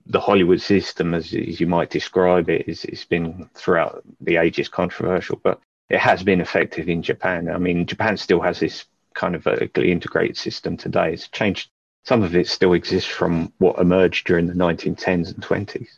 the 0.06 0.20
Hollywood 0.20 0.60
system, 0.60 1.14
as, 1.14 1.32
as 1.32 1.58
you 1.58 1.66
might 1.66 1.90
describe 1.90 2.50
it, 2.50 2.68
is 2.68 2.84
it's 2.84 3.04
been 3.04 3.48
throughout 3.54 4.02
the 4.20 4.36
ages 4.36 4.68
controversial, 4.68 5.40
but 5.42 5.60
it 5.88 5.98
has 5.98 6.22
been 6.22 6.40
effective 6.40 6.88
in 6.88 7.02
Japan. 7.02 7.48
I 7.50 7.58
mean, 7.58 7.86
Japan 7.86 8.16
still 8.16 8.40
has 8.40 8.60
this 8.60 8.84
kind 9.14 9.34
of 9.34 9.44
vertically 9.44 9.92
integrated 9.92 10.36
system 10.36 10.76
today. 10.76 11.12
It's 11.12 11.28
changed. 11.28 11.70
Some 12.04 12.22
of 12.22 12.34
it 12.34 12.48
still 12.48 12.72
exists 12.72 13.08
from 13.08 13.52
what 13.58 13.78
emerged 13.78 14.26
during 14.26 14.46
the 14.46 14.54
1910s 14.54 15.34
and 15.34 15.42
20s. 15.42 15.88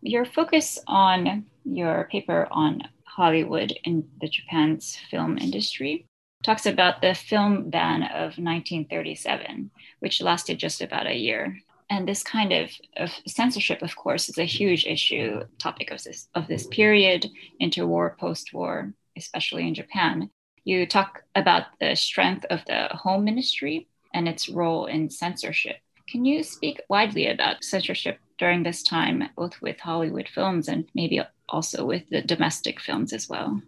Your 0.00 0.24
focus 0.24 0.78
on 0.86 1.44
your 1.64 2.08
paper 2.10 2.46
on 2.50 2.82
Hollywood 3.04 3.72
in 3.84 4.08
the 4.20 4.28
Japan's 4.28 4.98
film 5.10 5.38
industry 5.38 6.06
talks 6.42 6.66
about 6.66 7.00
the 7.00 7.14
film 7.14 7.70
ban 7.70 8.02
of 8.02 8.36
1937, 8.36 9.70
which 10.00 10.20
lasted 10.20 10.58
just 10.58 10.82
about 10.82 11.06
a 11.06 11.16
year. 11.16 11.58
And 11.90 12.08
this 12.08 12.22
kind 12.22 12.52
of, 12.52 12.70
of 12.96 13.10
censorship, 13.26 13.82
of 13.82 13.94
course, 13.96 14.28
is 14.28 14.38
a 14.38 14.44
huge 14.44 14.86
issue, 14.86 15.42
topic 15.58 15.90
of 15.90 16.02
this 16.02 16.28
of 16.34 16.48
this 16.48 16.66
period, 16.66 17.30
interwar, 17.60 18.16
post-war, 18.18 18.92
especially 19.16 19.66
in 19.68 19.74
Japan. 19.74 20.30
You 20.64 20.86
talk 20.86 21.24
about 21.34 21.64
the 21.78 21.94
strength 21.94 22.46
of 22.50 22.64
the 22.66 22.88
home 22.92 23.24
ministry 23.24 23.86
and 24.14 24.26
its 24.28 24.48
role 24.48 24.86
in 24.86 25.10
censorship. 25.10 25.76
Can 26.08 26.24
you 26.24 26.42
speak 26.42 26.80
widely 26.88 27.26
about 27.26 27.64
censorship 27.64 28.18
during 28.38 28.62
this 28.62 28.82
time, 28.82 29.24
both 29.36 29.60
with 29.60 29.80
Hollywood 29.80 30.28
films 30.28 30.68
and 30.68 30.86
maybe 30.94 31.20
also 31.48 31.84
with 31.84 32.08
the 32.10 32.22
domestic 32.22 32.80
films 32.80 33.12
as 33.12 33.28
well? 33.28 33.60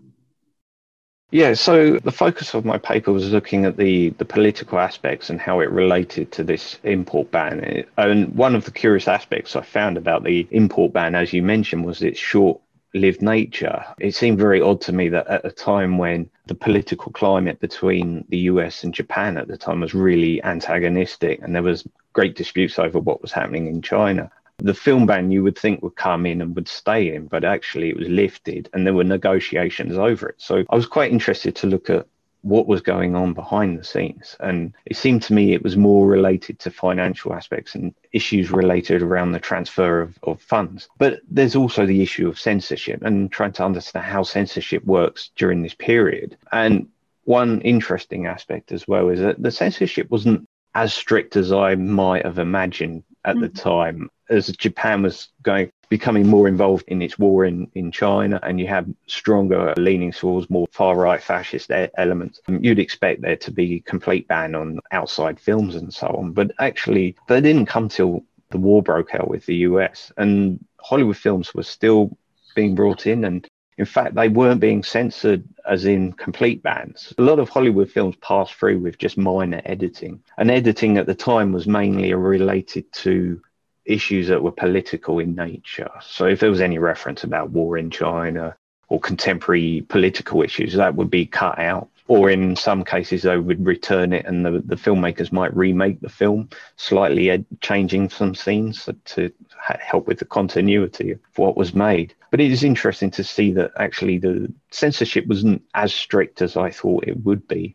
Yeah, 1.32 1.54
so 1.54 1.98
the 1.98 2.12
focus 2.12 2.54
of 2.54 2.64
my 2.64 2.78
paper 2.78 3.12
was 3.12 3.32
looking 3.32 3.64
at 3.64 3.76
the, 3.76 4.10
the 4.10 4.24
political 4.24 4.78
aspects 4.78 5.28
and 5.28 5.40
how 5.40 5.58
it 5.60 5.70
related 5.70 6.30
to 6.32 6.44
this 6.44 6.78
import 6.84 7.32
ban. 7.32 7.84
And 7.98 8.34
one 8.34 8.54
of 8.54 8.64
the 8.64 8.70
curious 8.70 9.08
aspects 9.08 9.56
I 9.56 9.62
found 9.62 9.96
about 9.96 10.22
the 10.22 10.46
import 10.52 10.92
ban, 10.92 11.16
as 11.16 11.32
you 11.32 11.42
mentioned, 11.42 11.84
was 11.84 12.00
its 12.00 12.18
short 12.18 12.60
lived 12.96 13.22
nature. 13.22 13.84
It 13.98 14.14
seemed 14.14 14.38
very 14.38 14.60
odd 14.60 14.80
to 14.82 14.92
me 14.92 15.08
that 15.10 15.26
at 15.28 15.44
a 15.44 15.50
time 15.50 15.98
when 15.98 16.28
the 16.46 16.54
political 16.54 17.12
climate 17.12 17.60
between 17.60 18.24
the 18.28 18.38
US 18.50 18.84
and 18.84 18.94
Japan 18.94 19.36
at 19.36 19.48
the 19.48 19.56
time 19.56 19.80
was 19.80 19.94
really 19.94 20.42
antagonistic 20.42 21.40
and 21.42 21.54
there 21.54 21.62
was 21.62 21.86
great 22.12 22.36
disputes 22.36 22.78
over 22.78 22.98
what 22.98 23.22
was 23.22 23.32
happening 23.32 23.66
in 23.66 23.82
China. 23.82 24.30
The 24.58 24.74
film 24.74 25.04
ban 25.04 25.30
you 25.30 25.42
would 25.42 25.58
think 25.58 25.82
would 25.82 25.96
come 25.96 26.24
in 26.24 26.40
and 26.40 26.54
would 26.54 26.68
stay 26.68 27.14
in, 27.14 27.26
but 27.26 27.44
actually 27.44 27.90
it 27.90 27.96
was 27.96 28.08
lifted 28.08 28.70
and 28.72 28.86
there 28.86 28.94
were 28.94 29.04
negotiations 29.04 29.96
over 29.98 30.28
it. 30.30 30.36
So 30.38 30.64
I 30.70 30.76
was 30.76 30.86
quite 30.86 31.12
interested 31.12 31.54
to 31.56 31.66
look 31.66 31.90
at 31.90 32.06
what 32.42 32.66
was 32.66 32.80
going 32.80 33.16
on 33.16 33.32
behind 33.34 33.78
the 33.78 33.84
scenes. 33.84 34.36
And 34.40 34.72
it 34.84 34.96
seemed 34.96 35.22
to 35.22 35.32
me 35.32 35.52
it 35.52 35.62
was 35.62 35.76
more 35.76 36.06
related 36.06 36.58
to 36.60 36.70
financial 36.70 37.32
aspects 37.32 37.74
and 37.74 37.94
issues 38.12 38.50
related 38.50 39.02
around 39.02 39.32
the 39.32 39.40
transfer 39.40 40.00
of, 40.00 40.18
of 40.22 40.40
funds. 40.40 40.88
But 40.98 41.20
there's 41.28 41.56
also 41.56 41.86
the 41.86 42.02
issue 42.02 42.28
of 42.28 42.38
censorship 42.38 43.02
and 43.02 43.30
trying 43.32 43.52
to 43.52 43.64
understand 43.64 44.06
how 44.06 44.22
censorship 44.22 44.84
works 44.84 45.30
during 45.36 45.62
this 45.62 45.74
period. 45.74 46.36
And 46.52 46.88
one 47.24 47.60
interesting 47.62 48.26
aspect 48.26 48.70
as 48.70 48.86
well 48.86 49.08
is 49.08 49.20
that 49.20 49.42
the 49.42 49.50
censorship 49.50 50.10
wasn't 50.10 50.48
as 50.74 50.94
strict 50.94 51.36
as 51.36 51.52
I 51.52 51.74
might 51.74 52.24
have 52.24 52.38
imagined 52.38 53.02
at 53.24 53.34
mm-hmm. 53.34 53.42
the 53.42 53.48
time 53.48 54.10
as 54.28 54.48
Japan 54.48 55.02
was 55.02 55.28
going 55.42 55.70
becoming 55.88 56.26
more 56.26 56.48
involved 56.48 56.84
in 56.88 57.02
its 57.02 57.18
war 57.18 57.44
in, 57.44 57.70
in 57.74 57.92
China 57.92 58.40
and 58.42 58.58
you 58.58 58.66
have 58.66 58.86
stronger 59.06 59.74
leanings 59.76 60.18
towards 60.18 60.50
more 60.50 60.66
far 60.70 60.96
right 60.96 61.22
fascist 61.22 61.70
elements, 61.96 62.40
um, 62.48 62.62
you'd 62.62 62.78
expect 62.78 63.22
there 63.22 63.36
to 63.36 63.50
be 63.50 63.80
complete 63.80 64.26
ban 64.28 64.54
on 64.54 64.80
outside 64.92 65.38
films 65.38 65.76
and 65.76 65.92
so 65.92 66.08
on. 66.08 66.32
But 66.32 66.52
actually, 66.58 67.16
they 67.28 67.40
didn't 67.40 67.66
come 67.66 67.88
till 67.88 68.24
the 68.50 68.58
war 68.58 68.82
broke 68.82 69.14
out 69.14 69.28
with 69.28 69.46
the 69.46 69.56
US 69.56 70.12
and 70.16 70.64
Hollywood 70.80 71.16
films 71.16 71.54
were 71.54 71.62
still 71.62 72.16
being 72.54 72.74
brought 72.74 73.06
in 73.06 73.24
and 73.24 73.46
in 73.78 73.84
fact, 73.84 74.14
they 74.14 74.28
weren't 74.28 74.60
being 74.60 74.82
censored 74.82 75.44
as 75.68 75.84
in 75.84 76.12
complete 76.14 76.62
bans. 76.62 77.12
A 77.18 77.22
lot 77.22 77.38
of 77.38 77.50
Hollywood 77.50 77.90
films 77.90 78.16
passed 78.22 78.54
through 78.54 78.78
with 78.78 78.96
just 78.96 79.18
minor 79.18 79.60
editing. 79.66 80.22
And 80.38 80.50
editing 80.50 80.96
at 80.96 81.06
the 81.06 81.14
time 81.14 81.52
was 81.52 81.66
mainly 81.66 82.14
related 82.14 82.90
to 82.94 83.40
issues 83.86 84.28
that 84.28 84.42
were 84.42 84.52
political 84.52 85.18
in 85.18 85.34
nature. 85.34 85.90
So 86.02 86.26
if 86.26 86.40
there 86.40 86.50
was 86.50 86.60
any 86.60 86.78
reference 86.78 87.24
about 87.24 87.50
war 87.50 87.78
in 87.78 87.90
China 87.90 88.56
or 88.88 89.00
contemporary 89.00 89.84
political 89.88 90.42
issues, 90.42 90.74
that 90.74 90.94
would 90.94 91.10
be 91.10 91.26
cut 91.26 91.58
out. 91.58 91.88
Or 92.08 92.30
in 92.30 92.54
some 92.54 92.84
cases, 92.84 93.22
they 93.22 93.36
would 93.36 93.66
return 93.66 94.12
it 94.12 94.26
and 94.26 94.46
the, 94.46 94.62
the 94.64 94.76
filmmakers 94.76 95.32
might 95.32 95.56
remake 95.56 96.00
the 96.00 96.08
film, 96.08 96.50
slightly 96.76 97.30
ed- 97.30 97.46
changing 97.60 98.10
some 98.10 98.32
scenes 98.32 98.88
to 99.06 99.32
help 99.80 100.06
with 100.06 100.20
the 100.20 100.24
continuity 100.24 101.10
of 101.10 101.20
what 101.34 101.56
was 101.56 101.74
made. 101.74 102.14
But 102.30 102.40
it 102.40 102.52
is 102.52 102.62
interesting 102.62 103.10
to 103.12 103.24
see 103.24 103.52
that 103.54 103.72
actually 103.76 104.18
the 104.18 104.52
censorship 104.70 105.26
wasn't 105.26 105.62
as 105.74 105.92
strict 105.92 106.42
as 106.42 106.56
I 106.56 106.70
thought 106.70 107.08
it 107.08 107.24
would 107.24 107.48
be. 107.48 107.74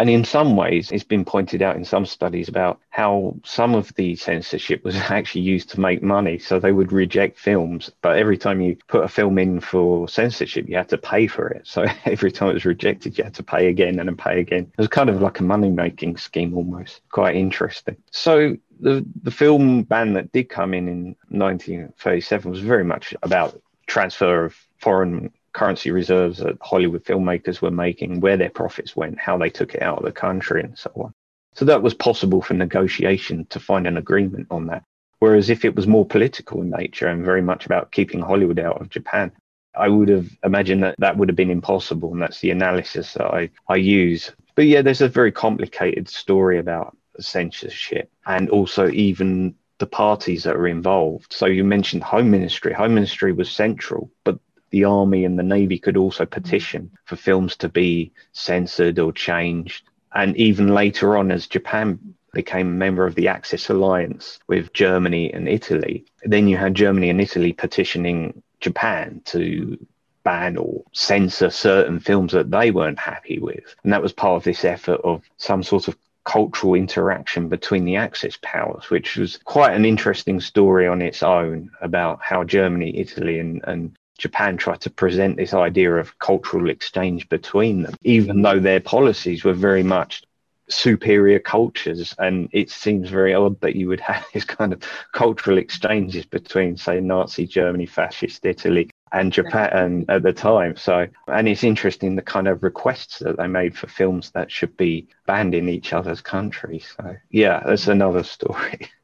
And 0.00 0.08
in 0.08 0.24
some 0.24 0.56
ways, 0.56 0.90
it's 0.90 1.04
been 1.04 1.26
pointed 1.26 1.60
out 1.60 1.76
in 1.76 1.84
some 1.84 2.06
studies 2.06 2.48
about 2.48 2.80
how 2.88 3.36
some 3.44 3.74
of 3.74 3.94
the 3.96 4.16
censorship 4.16 4.82
was 4.82 4.96
actually 5.10 5.42
used 5.42 5.68
to 5.70 5.80
make 5.80 6.02
money. 6.02 6.38
So 6.38 6.58
they 6.58 6.72
would 6.72 6.90
reject 6.90 7.38
films, 7.38 7.90
but 8.00 8.16
every 8.16 8.38
time 8.38 8.62
you 8.62 8.78
put 8.88 9.04
a 9.04 9.08
film 9.08 9.36
in 9.36 9.60
for 9.60 10.08
censorship, 10.08 10.66
you 10.70 10.76
had 10.78 10.88
to 10.88 10.96
pay 10.96 11.26
for 11.26 11.48
it. 11.48 11.66
So 11.66 11.84
every 12.06 12.32
time 12.32 12.48
it 12.48 12.54
was 12.54 12.64
rejected, 12.64 13.18
you 13.18 13.24
had 13.24 13.34
to 13.34 13.42
pay 13.42 13.68
again 13.68 13.98
and 13.98 14.08
then 14.08 14.16
pay 14.16 14.40
again. 14.40 14.72
It 14.72 14.78
was 14.78 14.88
kind 14.88 15.10
of 15.10 15.20
like 15.20 15.38
a 15.38 15.42
money 15.42 15.68
making 15.68 16.16
scheme 16.16 16.56
almost. 16.56 17.02
Quite 17.10 17.36
interesting. 17.36 17.98
So 18.10 18.56
the, 18.80 19.04
the 19.22 19.30
film 19.30 19.82
ban 19.82 20.14
that 20.14 20.32
did 20.32 20.48
come 20.48 20.72
in 20.72 20.88
in 20.88 21.04
1937 21.28 22.50
was 22.50 22.60
very 22.60 22.84
much 22.84 23.14
about 23.22 23.60
transfer 23.86 24.46
of 24.46 24.56
foreign 24.78 25.30
currency 25.52 25.90
reserves 25.90 26.38
that 26.38 26.58
Hollywood 26.60 27.04
filmmakers 27.04 27.60
were 27.60 27.70
making, 27.70 28.20
where 28.20 28.36
their 28.36 28.50
profits 28.50 28.96
went, 28.96 29.18
how 29.18 29.36
they 29.38 29.50
took 29.50 29.74
it 29.74 29.82
out 29.82 29.98
of 29.98 30.04
the 30.04 30.12
country, 30.12 30.62
and 30.62 30.78
so 30.78 30.90
on. 30.96 31.12
So 31.54 31.64
that 31.64 31.82
was 31.82 31.94
possible 31.94 32.42
for 32.42 32.54
negotiation 32.54 33.46
to 33.46 33.60
find 33.60 33.86
an 33.86 33.96
agreement 33.96 34.46
on 34.50 34.66
that. 34.66 34.84
Whereas 35.18 35.50
if 35.50 35.64
it 35.64 35.76
was 35.76 35.86
more 35.86 36.06
political 36.06 36.62
in 36.62 36.70
nature 36.70 37.08
and 37.08 37.24
very 37.24 37.42
much 37.42 37.66
about 37.66 37.92
keeping 37.92 38.20
Hollywood 38.20 38.58
out 38.58 38.80
of 38.80 38.88
Japan, 38.88 39.32
I 39.74 39.88
would 39.88 40.08
have 40.08 40.28
imagined 40.44 40.82
that 40.82 40.94
that 40.98 41.16
would 41.16 41.28
have 41.28 41.36
been 41.36 41.50
impossible. 41.50 42.12
And 42.12 42.22
that's 42.22 42.40
the 42.40 42.50
analysis 42.50 43.14
that 43.14 43.26
I, 43.26 43.50
I 43.68 43.76
use. 43.76 44.32
But 44.54 44.66
yeah, 44.66 44.82
there's 44.82 45.02
a 45.02 45.08
very 45.08 45.32
complicated 45.32 46.08
story 46.08 46.58
about 46.58 46.96
censorship 47.18 48.10
and 48.26 48.48
also 48.48 48.88
even 48.90 49.54
the 49.78 49.86
parties 49.86 50.44
that 50.44 50.56
are 50.56 50.68
involved. 50.68 51.32
So 51.32 51.46
you 51.46 51.64
mentioned 51.64 52.02
Home 52.04 52.30
Ministry. 52.30 52.72
Home 52.72 52.94
Ministry 52.94 53.32
was 53.32 53.50
central, 53.50 54.10
but 54.24 54.38
the 54.70 54.84
army 54.84 55.24
and 55.24 55.38
the 55.38 55.42
navy 55.42 55.78
could 55.78 55.96
also 55.96 56.24
petition 56.24 56.90
for 57.04 57.16
films 57.16 57.56
to 57.56 57.68
be 57.68 58.12
censored 58.32 58.98
or 58.98 59.12
changed. 59.12 59.84
And 60.12 60.36
even 60.36 60.74
later 60.74 61.16
on, 61.16 61.30
as 61.30 61.46
Japan 61.46 61.98
became 62.32 62.68
a 62.68 62.70
member 62.70 63.06
of 63.06 63.14
the 63.14 63.28
Axis 63.28 63.68
alliance 63.70 64.38
with 64.46 64.72
Germany 64.72 65.32
and 65.32 65.48
Italy, 65.48 66.04
then 66.22 66.48
you 66.48 66.56
had 66.56 66.74
Germany 66.74 67.10
and 67.10 67.20
Italy 67.20 67.52
petitioning 67.52 68.42
Japan 68.60 69.22
to 69.26 69.78
ban 70.22 70.56
or 70.56 70.84
censor 70.92 71.50
certain 71.50 71.98
films 71.98 72.32
that 72.32 72.50
they 72.50 72.70
weren't 72.70 72.98
happy 72.98 73.38
with. 73.38 73.74
And 73.82 73.92
that 73.92 74.02
was 74.02 74.12
part 74.12 74.36
of 74.36 74.44
this 74.44 74.64
effort 74.64 75.00
of 75.02 75.22
some 75.38 75.62
sort 75.62 75.88
of 75.88 75.96
cultural 76.24 76.74
interaction 76.74 77.48
between 77.48 77.84
the 77.84 77.96
Axis 77.96 78.38
powers, 78.42 78.90
which 78.90 79.16
was 79.16 79.38
quite 79.44 79.74
an 79.74 79.84
interesting 79.84 80.40
story 80.40 80.86
on 80.86 81.00
its 81.02 81.22
own 81.22 81.70
about 81.80 82.20
how 82.22 82.44
Germany, 82.44 82.98
Italy, 82.98 83.40
and, 83.40 83.62
and 83.64 83.96
Japan 84.20 84.58
tried 84.58 84.82
to 84.82 84.90
present 84.90 85.36
this 85.36 85.54
idea 85.54 85.94
of 85.96 86.18
cultural 86.18 86.68
exchange 86.68 87.28
between 87.28 87.82
them, 87.82 87.94
even 88.02 88.42
though 88.42 88.60
their 88.60 88.80
policies 88.80 89.44
were 89.44 89.54
very 89.54 89.82
much 89.82 90.22
superior 90.68 91.38
cultures. 91.38 92.14
And 92.18 92.48
it 92.52 92.70
seems 92.70 93.08
very 93.08 93.34
odd 93.34 93.60
that 93.62 93.76
you 93.76 93.88
would 93.88 94.00
have 94.00 94.24
this 94.34 94.44
kind 94.44 94.72
of 94.72 94.82
cultural 95.12 95.58
exchanges 95.58 96.26
between, 96.26 96.76
say, 96.76 97.00
Nazi 97.00 97.46
Germany, 97.46 97.86
fascist 97.86 98.44
Italy, 98.44 98.90
and 99.10 99.32
Japan 99.32 100.04
at 100.08 100.22
the 100.22 100.32
time. 100.32 100.76
So, 100.76 101.06
and 101.26 101.48
it's 101.48 101.64
interesting 101.64 102.14
the 102.14 102.22
kind 102.22 102.46
of 102.46 102.62
requests 102.62 103.18
that 103.20 103.38
they 103.38 103.48
made 103.48 103.76
for 103.76 103.88
films 103.88 104.30
that 104.32 104.52
should 104.52 104.76
be 104.76 105.08
banned 105.26 105.54
in 105.54 105.68
each 105.68 105.92
other's 105.92 106.20
countries. 106.20 106.94
So, 106.96 107.16
yeah, 107.30 107.62
that's 107.66 107.88
another 107.88 108.22
story. 108.22 108.88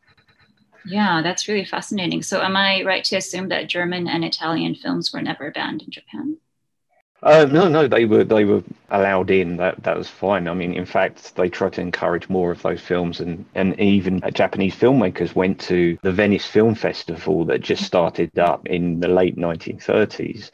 Yeah, 0.88 1.22
that's 1.22 1.48
really 1.48 1.64
fascinating. 1.64 2.22
So, 2.22 2.40
am 2.40 2.56
I 2.56 2.82
right 2.82 3.04
to 3.04 3.16
assume 3.16 3.48
that 3.48 3.68
German 3.68 4.06
and 4.08 4.24
Italian 4.24 4.74
films 4.74 5.12
were 5.12 5.22
never 5.22 5.50
banned 5.50 5.82
in 5.82 5.90
Japan? 5.90 6.38
Uh, 7.22 7.46
no, 7.50 7.66
no, 7.66 7.88
they 7.88 8.04
were 8.04 8.24
they 8.24 8.44
were 8.44 8.62
allowed 8.90 9.30
in. 9.30 9.56
That 9.56 9.82
that 9.82 9.96
was 9.96 10.08
fine. 10.08 10.46
I 10.46 10.54
mean, 10.54 10.74
in 10.74 10.84
fact, 10.84 11.34
they 11.34 11.48
tried 11.48 11.72
to 11.74 11.80
encourage 11.80 12.28
more 12.28 12.52
of 12.52 12.62
those 12.62 12.80
films, 12.80 13.20
and 13.20 13.44
and 13.54 13.78
even 13.80 14.22
Japanese 14.32 14.76
filmmakers 14.76 15.34
went 15.34 15.58
to 15.62 15.98
the 16.02 16.12
Venice 16.12 16.46
Film 16.46 16.74
Festival 16.74 17.44
that 17.46 17.62
just 17.62 17.84
started 17.84 18.38
up 18.38 18.66
in 18.66 19.00
the 19.00 19.08
late 19.08 19.36
1930s. 19.36 20.50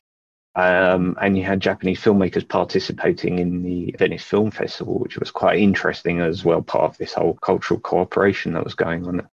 Um, 0.55 1.17
and 1.21 1.37
you 1.37 1.45
had 1.45 1.61
Japanese 1.61 2.01
filmmakers 2.01 2.47
participating 2.47 3.39
in 3.39 3.63
the 3.63 3.95
Venice 3.99 4.25
Film 4.25 4.51
Festival, 4.51 4.99
which 4.99 5.19
was 5.19 5.31
quite 5.31 5.59
interesting 5.59 6.21
as 6.21 6.45
well, 6.45 6.63
part 6.63 6.91
of 6.91 6.99
this 6.99 7.15
whole 7.15 7.35
cultural 7.35 7.81
cooperation 7.81 8.53
that 8.53 8.65
was 8.65 8.75
going 8.75 9.07
on. 9.07 9.29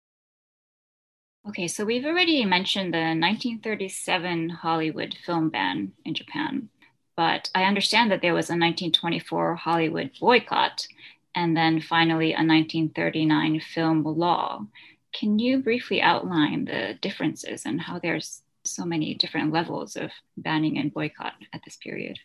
Okay, 1.49 1.69
so 1.69 1.85
we've 1.85 2.05
already 2.05 2.45
mentioned 2.45 2.93
the 2.93 3.15
1937 3.15 4.49
Hollywood 4.49 5.17
film 5.25 5.49
ban 5.49 5.93
in 6.05 6.13
Japan. 6.13 6.71
But 7.17 7.51
I 7.55 7.63
understand 7.63 8.11
that 8.11 8.21
there 8.21 8.35
was 8.35 8.51
a 8.51 8.59
1924 8.59 9.55
Hollywood 9.55 10.11
boycott 10.21 10.89
and 11.37 11.57
then 11.57 11.81
finally 11.81 12.33
a 12.33 12.43
1939 12.43 13.61
film 13.61 14.03
law. 14.03 14.67
Can 15.15 15.39
you 15.39 15.59
briefly 15.59 16.03
outline 16.03 16.65
the 16.65 16.99
differences 17.01 17.65
and 17.65 17.81
how 17.81 18.01
there's 18.01 18.43
so 18.65 18.85
many 18.85 19.15
different 19.15 19.53
levels 19.53 19.95
of 19.95 20.11
banning 20.37 20.79
and 20.79 20.93
boycott 20.93 21.35
at 21.53 21.63
this 21.65 21.77
period? 21.77 22.19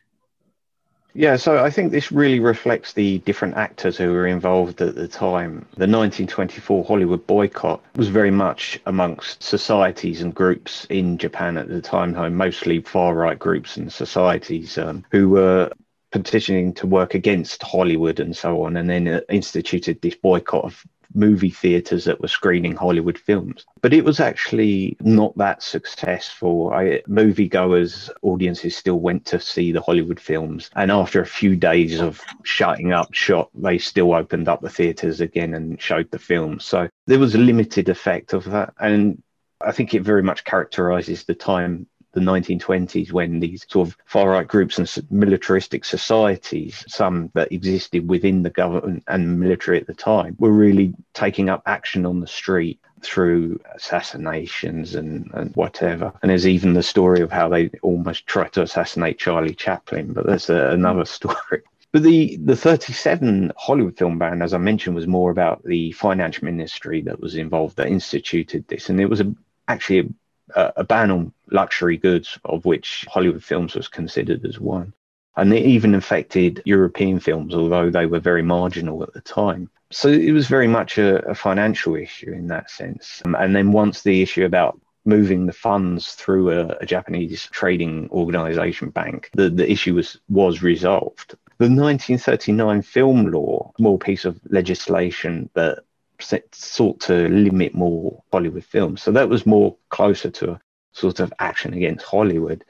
Yeah, 1.13 1.35
so 1.35 1.63
I 1.63 1.69
think 1.69 1.91
this 1.91 2.11
really 2.11 2.39
reflects 2.39 2.93
the 2.93 3.19
different 3.19 3.55
actors 3.57 3.97
who 3.97 4.13
were 4.13 4.27
involved 4.27 4.81
at 4.81 4.95
the 4.95 5.07
time. 5.07 5.65
The 5.75 5.87
1924 5.87 6.85
Hollywood 6.85 7.27
boycott 7.27 7.83
was 7.95 8.07
very 8.07 8.31
much 8.31 8.79
amongst 8.85 9.43
societies 9.43 10.21
and 10.21 10.33
groups 10.33 10.85
in 10.89 11.17
Japan 11.17 11.57
at 11.57 11.67
the 11.67 11.81
time, 11.81 12.15
mostly 12.35 12.79
far 12.81 13.13
right 13.13 13.37
groups 13.37 13.75
and 13.75 13.91
societies 13.91 14.77
um, 14.77 15.03
who 15.11 15.29
were 15.29 15.71
petitioning 16.11 16.73
to 16.75 16.87
work 16.87 17.13
against 17.13 17.61
Hollywood 17.61 18.19
and 18.21 18.35
so 18.35 18.63
on, 18.63 18.77
and 18.77 18.89
then 18.89 19.07
uh, 19.07 19.21
instituted 19.29 20.01
this 20.01 20.15
boycott 20.15 20.63
of 20.63 20.85
movie 21.13 21.49
theaters 21.49 22.05
that 22.05 22.21
were 22.21 22.27
screening 22.27 22.75
Hollywood 22.75 23.17
films. 23.17 23.65
But 23.81 23.93
it 23.93 24.05
was 24.05 24.19
actually 24.19 24.97
not 25.01 25.37
that 25.37 25.63
successful. 25.63 26.71
I, 26.73 27.01
moviegoers, 27.07 28.09
audiences 28.21 28.75
still 28.75 28.99
went 28.99 29.25
to 29.27 29.39
see 29.39 29.71
the 29.71 29.81
Hollywood 29.81 30.19
films. 30.19 30.69
And 30.75 30.91
after 30.91 31.21
a 31.21 31.25
few 31.25 31.55
days 31.55 31.99
of 31.99 32.21
shutting 32.43 32.93
up 32.93 33.13
shop, 33.13 33.49
they 33.55 33.77
still 33.77 34.13
opened 34.13 34.47
up 34.47 34.61
the 34.61 34.69
theaters 34.69 35.21
again 35.21 35.53
and 35.53 35.81
showed 35.81 36.11
the 36.11 36.19
films. 36.19 36.65
So 36.65 36.89
there 37.07 37.19
was 37.19 37.35
a 37.35 37.39
limited 37.39 37.89
effect 37.89 38.33
of 38.33 38.45
that. 38.45 38.73
And 38.79 39.21
I 39.63 39.71
think 39.71 39.93
it 39.93 40.01
very 40.01 40.23
much 40.23 40.43
characterizes 40.43 41.23
the 41.23 41.35
time 41.35 41.87
the 42.13 42.21
1920s 42.21 43.11
when 43.11 43.39
these 43.39 43.65
sort 43.69 43.87
of 43.87 43.97
far 44.05 44.29
right 44.29 44.47
groups 44.47 44.77
and 44.77 45.11
militaristic 45.11 45.85
societies, 45.85 46.83
some 46.87 47.31
that 47.33 47.51
existed 47.51 48.07
within 48.07 48.43
the 48.43 48.49
government 48.49 49.03
and 49.07 49.39
military 49.39 49.79
at 49.79 49.87
the 49.87 49.93
time, 49.93 50.35
were 50.39 50.51
really 50.51 50.93
taking 51.13 51.49
up 51.49 51.63
action 51.65 52.05
on 52.05 52.19
the 52.19 52.27
street 52.27 52.79
through 53.01 53.59
assassinations 53.73 54.95
and, 54.95 55.29
and 55.33 55.55
whatever. 55.55 56.13
And 56.21 56.29
there's 56.29 56.47
even 56.47 56.73
the 56.73 56.83
story 56.83 57.21
of 57.21 57.31
how 57.31 57.49
they 57.49 57.69
almost 57.81 58.27
tried 58.27 58.53
to 58.53 58.61
assassinate 58.61 59.17
Charlie 59.17 59.55
Chaplin, 59.55 60.13
but 60.13 60.25
that's 60.25 60.49
a, 60.49 60.69
another 60.69 61.05
story. 61.19 61.63
But 61.91 62.03
the, 62.03 62.37
the 62.37 62.55
37 62.55 63.51
Hollywood 63.57 63.97
film 63.97 64.17
ban, 64.17 64.41
as 64.41 64.53
I 64.53 64.57
mentioned, 64.57 64.95
was 64.95 65.07
more 65.07 65.29
about 65.29 65.63
the 65.63 65.91
finance 65.91 66.41
ministry 66.41 67.01
that 67.01 67.19
was 67.19 67.35
involved 67.35 67.75
that 67.77 67.87
instituted 67.87 68.65
this. 68.67 68.89
And 68.89 69.01
it 69.01 69.09
was 69.09 69.19
a, 69.19 69.35
actually 69.67 70.13
a, 70.55 70.83
ban 70.83 71.11
on 71.11 71.33
luxury 71.51 71.97
goods, 71.97 72.37
of 72.45 72.65
which 72.65 73.05
Hollywood 73.09 73.43
films 73.43 73.75
was 73.75 73.87
considered 73.87 74.45
as 74.45 74.59
one. 74.59 74.93
And 75.37 75.53
it 75.53 75.65
even 75.65 75.95
affected 75.95 76.61
European 76.65 77.19
films, 77.19 77.55
although 77.55 77.89
they 77.89 78.05
were 78.05 78.19
very 78.19 78.43
marginal 78.43 79.03
at 79.03 79.13
the 79.13 79.21
time. 79.21 79.69
So 79.91 80.09
it 80.09 80.31
was 80.31 80.47
very 80.47 80.67
much 80.67 80.97
a, 80.97 81.25
a 81.29 81.35
financial 81.35 81.95
issue 81.95 82.31
in 82.31 82.47
that 82.47 82.69
sense. 82.69 83.21
Um, 83.25 83.35
and 83.35 83.55
then 83.55 83.71
once 83.71 84.01
the 84.01 84.21
issue 84.21 84.45
about 84.45 84.79
moving 85.03 85.45
the 85.45 85.53
funds 85.53 86.13
through 86.13 86.51
a, 86.51 86.77
a 86.81 86.85
Japanese 86.85 87.47
trading 87.51 88.09
organization 88.11 88.89
bank, 88.89 89.29
the, 89.33 89.49
the 89.49 89.69
issue 89.69 89.95
was, 89.95 90.19
was 90.29 90.61
resolved. 90.61 91.35
The 91.57 91.65
1939 91.65 92.81
film 92.81 93.25
law, 93.27 93.71
small 93.77 93.97
piece 93.97 94.25
of 94.25 94.39
legislation 94.49 95.49
that 95.53 95.83
sought 96.21 96.99
to 97.01 97.27
limit 97.29 97.73
more 97.73 98.23
Hollywood 98.31 98.65
films. 98.65 99.01
So 99.01 99.11
that 99.11 99.29
was 99.29 99.45
more 99.45 99.75
closer 99.89 100.29
to 100.31 100.51
a 100.51 100.61
sort 100.93 101.19
of 101.19 101.33
action 101.39 101.73
against 101.73 102.05
Hollywood. 102.05 102.63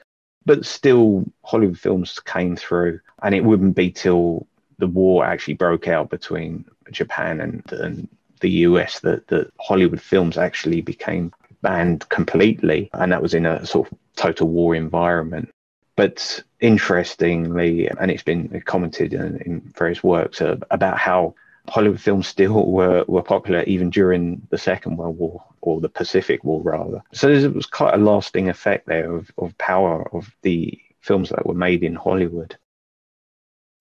But 0.44 0.66
still, 0.66 1.24
Hollywood 1.44 1.78
films 1.78 2.18
came 2.20 2.56
through, 2.56 3.00
and 3.22 3.34
it 3.34 3.44
wouldn't 3.44 3.76
be 3.76 3.90
till 3.90 4.46
the 4.78 4.88
war 4.88 5.24
actually 5.24 5.54
broke 5.54 5.86
out 5.86 6.10
between 6.10 6.64
Japan 6.90 7.40
and, 7.40 7.72
and 7.72 8.08
the 8.40 8.50
US 8.50 9.00
that, 9.00 9.28
that 9.28 9.50
Hollywood 9.60 10.00
films 10.00 10.36
actually 10.36 10.80
became 10.80 11.32
banned 11.62 12.08
completely. 12.08 12.90
And 12.92 13.12
that 13.12 13.22
was 13.22 13.34
in 13.34 13.46
a 13.46 13.64
sort 13.64 13.90
of 13.90 13.98
total 14.16 14.48
war 14.48 14.74
environment. 14.74 15.50
But 15.94 16.42
interestingly, 16.60 17.86
and 17.88 18.10
it's 18.10 18.22
been 18.22 18.62
commented 18.64 19.12
in, 19.12 19.40
in 19.42 19.60
various 19.76 20.02
works 20.02 20.40
uh, 20.40 20.56
about 20.70 20.98
how 20.98 21.34
Hollywood 21.68 22.00
films 22.00 22.26
still 22.26 22.66
were, 22.66 23.04
were 23.06 23.22
popular 23.22 23.62
even 23.64 23.90
during 23.90 24.46
the 24.50 24.58
Second 24.58 24.96
World 24.96 25.18
War 25.18 25.44
or 25.60 25.80
the 25.80 25.88
Pacific 25.88 26.42
War, 26.44 26.60
rather. 26.62 27.02
So 27.12 27.28
there 27.28 27.50
was 27.50 27.66
quite 27.66 27.94
a 27.94 27.98
lasting 27.98 28.48
effect 28.48 28.86
there 28.86 29.14
of, 29.14 29.30
of 29.38 29.56
power 29.58 30.08
of 30.14 30.34
the 30.42 30.78
films 31.00 31.30
that 31.30 31.46
were 31.46 31.54
made 31.54 31.82
in 31.82 31.94
Hollywood. 31.94 32.56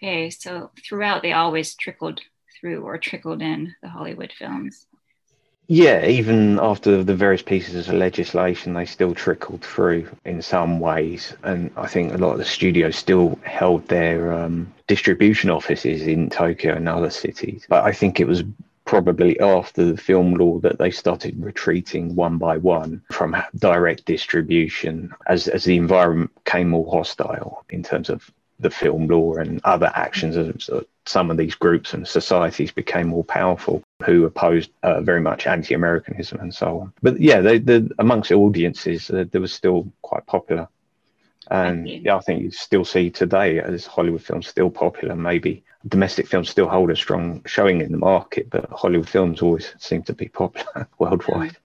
Okay, 0.01 0.29
so 0.29 0.71
throughout 0.87 1.21
they 1.21 1.33
always 1.33 1.75
trickled 1.75 2.21
through 2.59 2.81
or 2.81 2.97
trickled 2.97 3.41
in 3.41 3.75
the 3.81 3.89
Hollywood 3.89 4.33
films. 4.37 4.87
Yeah, 5.67 6.05
even 6.05 6.59
after 6.59 7.01
the 7.03 7.15
various 7.15 7.41
pieces 7.41 7.87
of 7.87 7.95
legislation, 7.95 8.73
they 8.73 8.85
still 8.85 9.15
trickled 9.15 9.61
through 9.63 10.09
in 10.25 10.41
some 10.41 10.79
ways. 10.81 11.33
And 11.43 11.71
I 11.77 11.87
think 11.87 12.13
a 12.13 12.17
lot 12.17 12.33
of 12.33 12.39
the 12.39 12.45
studios 12.45 12.97
still 12.97 13.39
held 13.43 13.87
their 13.87 14.33
um, 14.33 14.73
distribution 14.87 15.49
offices 15.49 16.07
in 16.07 16.29
Tokyo 16.29 16.75
and 16.75 16.89
other 16.89 17.09
cities. 17.09 17.65
But 17.69 17.85
I 17.85 17.93
think 17.93 18.19
it 18.19 18.27
was 18.27 18.43
probably 18.83 19.39
after 19.39 19.85
the 19.85 19.95
film 19.95 20.33
law 20.33 20.59
that 20.59 20.77
they 20.77 20.91
started 20.91 21.41
retreating 21.41 22.15
one 22.15 22.37
by 22.37 22.57
one 22.57 23.01
from 23.11 23.37
direct 23.57 24.03
distribution 24.05 25.13
as, 25.27 25.47
as 25.47 25.63
the 25.63 25.77
environment 25.77 26.31
became 26.43 26.69
more 26.69 26.91
hostile 26.91 27.63
in 27.69 27.83
terms 27.83 28.09
of 28.09 28.29
the 28.59 28.69
film 28.69 29.07
law 29.07 29.35
and 29.35 29.61
other 29.63 29.91
actions 29.95 30.35
of 30.35 30.85
some 31.05 31.31
of 31.31 31.37
these 31.37 31.55
groups 31.55 31.93
and 31.93 32.07
societies 32.07 32.71
became 32.71 33.07
more 33.07 33.23
powerful 33.23 33.81
who 34.01 34.25
opposed 34.25 34.71
uh, 34.83 35.01
very 35.01 35.21
much 35.21 35.47
anti-Americanism 35.47 36.39
and 36.39 36.53
so 36.53 36.81
on. 36.81 36.93
But 37.01 37.19
yeah, 37.19 37.41
they, 37.41 37.59
they, 37.59 37.87
amongst 37.99 38.31
audiences, 38.31 39.09
uh, 39.09 39.25
they 39.31 39.39
were 39.39 39.47
still 39.47 39.91
quite 40.01 40.25
popular. 40.25 40.67
And 41.49 41.87
yeah, 41.87 42.15
I 42.15 42.21
think 42.21 42.43
you 42.43 42.51
still 42.51 42.85
see 42.85 43.09
today 43.09 43.59
as 43.59 43.85
Hollywood 43.85 44.23
films 44.23 44.47
still 44.47 44.69
popular. 44.69 45.15
Maybe 45.15 45.63
domestic 45.87 46.27
films 46.27 46.49
still 46.49 46.69
hold 46.69 46.91
a 46.91 46.95
strong 46.95 47.41
showing 47.45 47.81
in 47.81 47.91
the 47.91 47.97
market, 47.97 48.49
but 48.49 48.69
Hollywood 48.69 49.09
films 49.09 49.41
always 49.41 49.73
seem 49.77 50.03
to 50.03 50.13
be 50.13 50.27
popular 50.27 50.87
worldwide. 50.99 51.57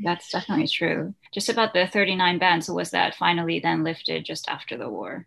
That's 0.00 0.30
definitely 0.30 0.68
true. 0.68 1.14
Just 1.32 1.48
about 1.48 1.74
the 1.74 1.86
39 1.86 2.38
bans, 2.38 2.70
was 2.70 2.90
that 2.90 3.16
finally 3.16 3.58
then 3.58 3.82
lifted 3.82 4.24
just 4.24 4.48
after 4.48 4.76
the 4.76 4.88
war? 4.88 5.26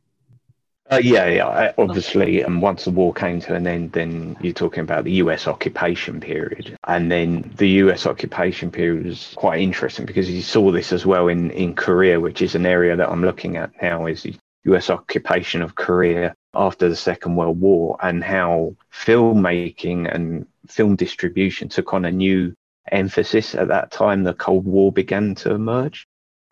Uh, 0.92 1.00
yeah, 1.02 1.26
yeah, 1.26 1.72
obviously, 1.78 2.42
and 2.42 2.56
um, 2.56 2.62
once 2.62 2.84
the 2.84 2.92
war 2.92 3.14
came 3.14 3.40
to 3.40 3.56
an 3.56 3.66
end, 3.66 3.94
then 3.94 4.36
you're 4.42 4.52
talking 4.52 4.82
about 4.82 5.06
the 5.06 5.14
U.S. 5.24 5.48
occupation 5.48 6.20
period, 6.20 6.78
and 6.86 7.10
then 7.10 7.50
the 7.56 7.70
U.S. 7.86 8.06
occupation 8.06 8.70
period 8.70 9.06
was 9.06 9.34
quite 9.38 9.62
interesting 9.62 10.06
because 10.06 10.30
you 10.30 10.42
saw 10.42 10.70
this 10.70 10.92
as 10.92 11.06
well 11.06 11.30
in 11.30 11.50
in 11.52 11.76
Korea, 11.76 12.20
which 12.20 12.42
is 12.42 12.56
an 12.56 12.66
area 12.66 12.98
that 12.98 13.10
I'm 13.10 13.24
looking 13.24 13.56
at 13.56 13.72
now, 13.82 14.06
is 14.06 14.24
the 14.24 14.36
U.S. 14.66 14.90
occupation 14.90 15.62
of 15.62 15.76
Korea 15.76 16.36
after 16.54 16.90
the 16.90 16.96
Second 16.98 17.38
World 17.38 17.62
War, 17.62 17.96
and 18.02 18.22
how 18.22 18.76
filmmaking 18.94 20.14
and 20.14 20.46
film 20.68 20.98
distribution 20.98 21.70
took 21.70 21.94
on 21.94 22.04
a 22.04 22.12
new 22.12 22.54
emphasis 22.92 23.56
at 23.56 23.70
that 23.70 23.92
time. 23.92 24.24
The 24.24 24.34
Cold 24.34 24.66
War 24.66 24.92
began 24.92 25.36
to 25.36 25.54
emerge. 25.54 26.06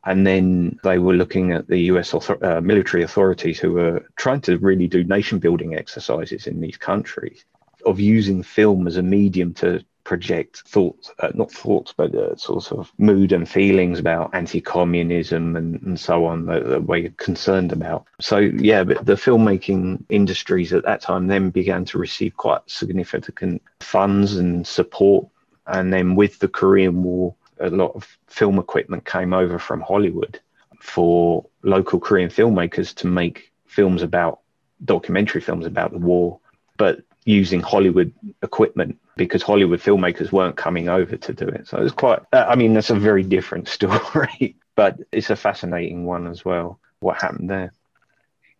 And 0.06 0.26
then 0.26 0.80
they 0.84 0.98
were 0.98 1.14
looking 1.14 1.52
at 1.52 1.68
the 1.68 1.80
US 1.92 2.14
author- 2.14 2.44
uh, 2.44 2.62
military 2.62 3.04
authorities 3.04 3.60
who 3.60 3.74
were 3.74 4.06
trying 4.16 4.42
to 4.42 4.58
really 4.58 4.88
do 4.88 5.04
nation 5.04 5.40
building 5.40 5.76
exercises 5.76 6.48
in 6.48 6.62
these 6.62 6.78
countries 6.78 7.46
of 7.86 8.00
using 8.00 8.44
film 8.44 8.88
as 8.88 8.98
a 8.98 9.04
medium 9.04 9.54
to 9.56 9.84
project 10.10 10.64
thoughts, 10.68 11.12
uh, 11.20 11.30
not 11.36 11.52
thoughts, 11.52 11.94
but 11.96 12.16
uh, 12.16 12.36
sort 12.36 12.72
of 12.72 12.92
mood 12.98 13.32
and 13.32 13.48
feelings 13.48 14.00
about 14.00 14.34
anti-communism 14.34 15.56
and, 15.56 15.80
and 15.84 16.00
so 16.00 16.26
on 16.26 16.48
that, 16.48 16.66
that 16.66 16.84
we're 16.84 17.12
concerned 17.12 17.72
about. 17.72 18.06
So 18.20 18.40
yeah, 18.40 18.84
but 18.84 19.06
the 19.06 19.14
filmmaking 19.14 20.04
industries 20.10 20.74
at 20.74 20.84
that 20.86 21.02
time 21.02 21.28
then 21.28 21.52
began 21.52 21.86
to 21.86 22.00
receive 22.00 22.36
quite 22.38 22.62
significant 22.66 23.62
funds 23.82 24.38
and 24.38 24.66
support. 24.66 25.28
And 25.68 25.94
then 25.94 26.16
with 26.16 26.40
the 26.40 26.48
Korean 26.48 27.04
War, 27.04 27.36
a 27.60 27.70
lot 27.70 27.92
of 27.96 28.18
film 28.28 28.60
equipment 28.60 29.06
came 29.06 29.34
over 29.34 29.60
from 29.60 29.82
Hollywood 29.82 30.40
for 30.80 31.46
local 31.64 32.00
Korean 32.00 32.30
filmmakers 32.30 32.94
to 32.96 33.08
make 33.08 33.52
films 33.68 34.02
about 34.02 34.40
documentary 34.86 35.42
films 35.42 35.66
about 35.66 35.92
the 35.92 35.98
war, 35.98 36.40
but 36.78 37.02
using 37.26 37.62
Hollywood 37.62 38.14
equipment 38.42 38.98
because 39.18 39.44
Hollywood 39.44 39.82
filmmakers 39.82 40.32
weren't 40.32 40.56
coming 40.56 40.88
over 40.90 41.18
to 41.18 41.34
do 41.34 41.48
it. 41.48 41.68
So 41.68 41.78
it's 41.78 41.94
quite, 41.94 42.22
uh, 42.32 42.46
I 42.48 42.56
mean, 42.56 42.74
that's 42.74 42.90
a 42.90 42.96
very 42.96 43.24
different 43.24 43.68
story, 43.78 44.56
but 44.76 44.98
it's 45.12 45.30
a 45.30 45.36
fascinating 45.36 46.06
one 46.06 46.28
as 46.28 46.46
well. 46.46 46.80
What 47.02 47.22
happened 47.22 47.50
there? 47.50 47.74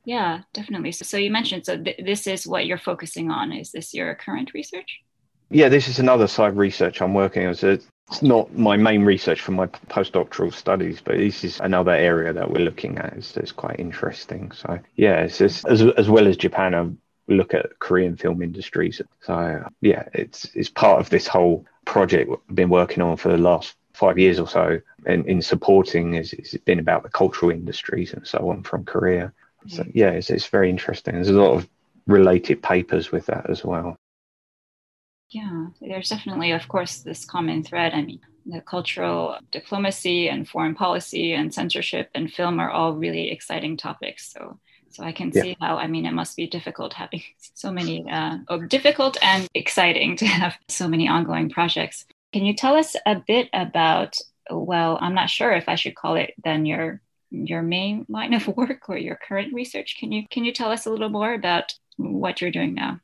Yeah, 0.06 0.42
definitely. 0.54 0.92
So, 0.92 1.04
so 1.04 1.18
you 1.18 1.32
mentioned, 1.32 1.66
so 1.66 1.82
th- 1.82 2.02
this 2.04 2.28
is 2.28 2.48
what 2.48 2.66
you're 2.66 2.78
focusing 2.78 3.32
on. 3.32 3.52
Is 3.52 3.72
this 3.72 3.94
your 3.94 4.14
current 4.16 4.54
research? 4.54 5.02
Yeah, 5.50 5.70
this 5.70 5.88
is 5.88 6.00
another 6.00 6.28
side 6.28 6.56
research 6.56 7.02
I'm 7.02 7.14
working 7.14 7.48
on. 7.48 7.56
So 7.56 7.72
it's 7.72 8.22
not 8.22 8.56
my 8.56 8.78
main 8.78 9.04
research 9.04 9.42
for 9.42 9.52
my 9.52 9.68
postdoctoral 9.68 10.54
studies, 10.54 11.02
but 11.04 11.18
this 11.18 11.44
is 11.44 11.60
another 11.60 11.92
area 11.92 12.34
that 12.34 12.50
we're 12.50 12.64
looking 12.64 12.98
at. 12.98 13.14
It's, 13.14 13.36
it's 13.38 13.52
quite 13.52 13.80
interesting. 13.80 14.52
So 14.52 14.80
yeah, 14.96 15.22
it's 15.22 15.38
just, 15.38 15.66
as 15.68 15.82
as 15.82 16.10
well 16.10 16.28
as 16.28 16.38
Japan, 16.38 16.76
I 16.76 16.90
look 17.32 17.54
at 17.54 17.80
Korean 17.80 18.16
film 18.16 18.42
industries. 18.42 19.02
So 19.22 19.64
yeah, 19.82 20.08
it's 20.14 20.46
it's 20.56 20.70
part 20.70 21.00
of 21.00 21.10
this 21.10 21.28
whole 21.28 21.66
project 21.86 22.32
I've 22.50 22.56
been 22.56 22.70
working 22.70 23.02
on 23.02 23.18
for 23.18 23.30
the 23.30 23.38
last 23.38 23.76
five 23.94 24.18
years 24.18 24.40
or 24.40 24.48
so, 24.48 24.80
and 25.06 25.26
in 25.28 25.42
supporting 25.42 26.14
is 26.14 26.34
it's 26.34 26.56
been 26.58 26.80
about 26.80 27.04
the 27.04 27.10
cultural 27.10 27.52
industries 27.52 28.14
and 28.14 28.26
so 28.26 28.50
on 28.50 28.64
from 28.64 28.86
Korea. 28.86 29.34
So 29.68 29.84
mm. 29.84 29.92
yeah, 29.94 30.12
it's 30.12 30.30
it's 30.30 30.48
very 30.48 30.70
interesting. 30.70 31.16
There's 31.16 31.30
a 31.30 31.34
lot 31.34 31.54
of 31.54 31.68
related 32.08 32.62
papers 32.62 33.12
with 33.12 33.26
that 33.28 33.50
as 33.50 33.64
well. 33.64 33.98
Yeah, 35.30 35.68
there's 35.80 36.10
definitely, 36.10 36.52
of 36.52 36.68
course, 36.68 37.00
this 37.00 37.24
common 37.24 37.64
thread. 37.64 37.94
I 37.94 38.02
mean, 38.02 38.20
the 38.48 38.62
cultural 38.62 39.38
diplomacy 39.52 40.28
and 40.28 40.48
foreign 40.48 40.74
policy 40.74 41.34
and 41.34 41.54
censorship 41.54 42.10
and 42.16 42.32
film 42.32 42.60
are 42.60 42.72
all 42.72 42.94
really 42.94 43.30
exciting 43.30 43.78
topics. 43.78 44.32
So, 44.32 44.60
so 44.90 45.04
I 45.04 45.12
can 45.12 45.32
yeah. 45.34 45.42
see 45.44 45.58
how. 45.62 45.78
I 45.78 45.86
mean, 45.86 46.08
it 46.08 46.14
must 46.14 46.36
be 46.36 46.48
difficult 46.48 46.94
having 46.94 47.22
so 47.54 47.72
many, 47.72 48.10
uh, 48.10 48.38
oh, 48.48 48.62
difficult 48.66 49.18
and 49.22 49.48
exciting 49.54 50.16
to 50.18 50.26
have 50.26 50.56
so 50.68 50.88
many 50.88 51.08
ongoing 51.08 51.50
projects. 51.50 52.06
Can 52.34 52.44
you 52.46 52.56
tell 52.56 52.76
us 52.76 52.96
a 53.06 53.16
bit 53.16 53.50
about? 53.54 54.18
Well, 54.52 54.98
I'm 55.00 55.14
not 55.14 55.30
sure 55.30 55.52
if 55.52 55.70
I 55.70 55.76
should 55.76 55.96
call 55.96 56.16
it 56.16 56.34
then 56.44 56.66
your 56.66 57.02
your 57.30 57.62
main 57.62 58.04
line 58.10 58.34
of 58.34 58.48
work 58.48 58.90
or 58.90 58.98
your 58.98 59.16
current 59.16 59.54
research. 59.54 59.98
Can 60.00 60.12
you 60.12 60.28
can 60.28 60.44
you 60.44 60.52
tell 60.52 60.72
us 60.72 60.88
a 60.88 60.90
little 60.90 61.10
more 61.10 61.34
about 61.34 61.74
what 61.98 62.42
you're 62.42 62.50
doing 62.50 62.74
now? 62.74 63.00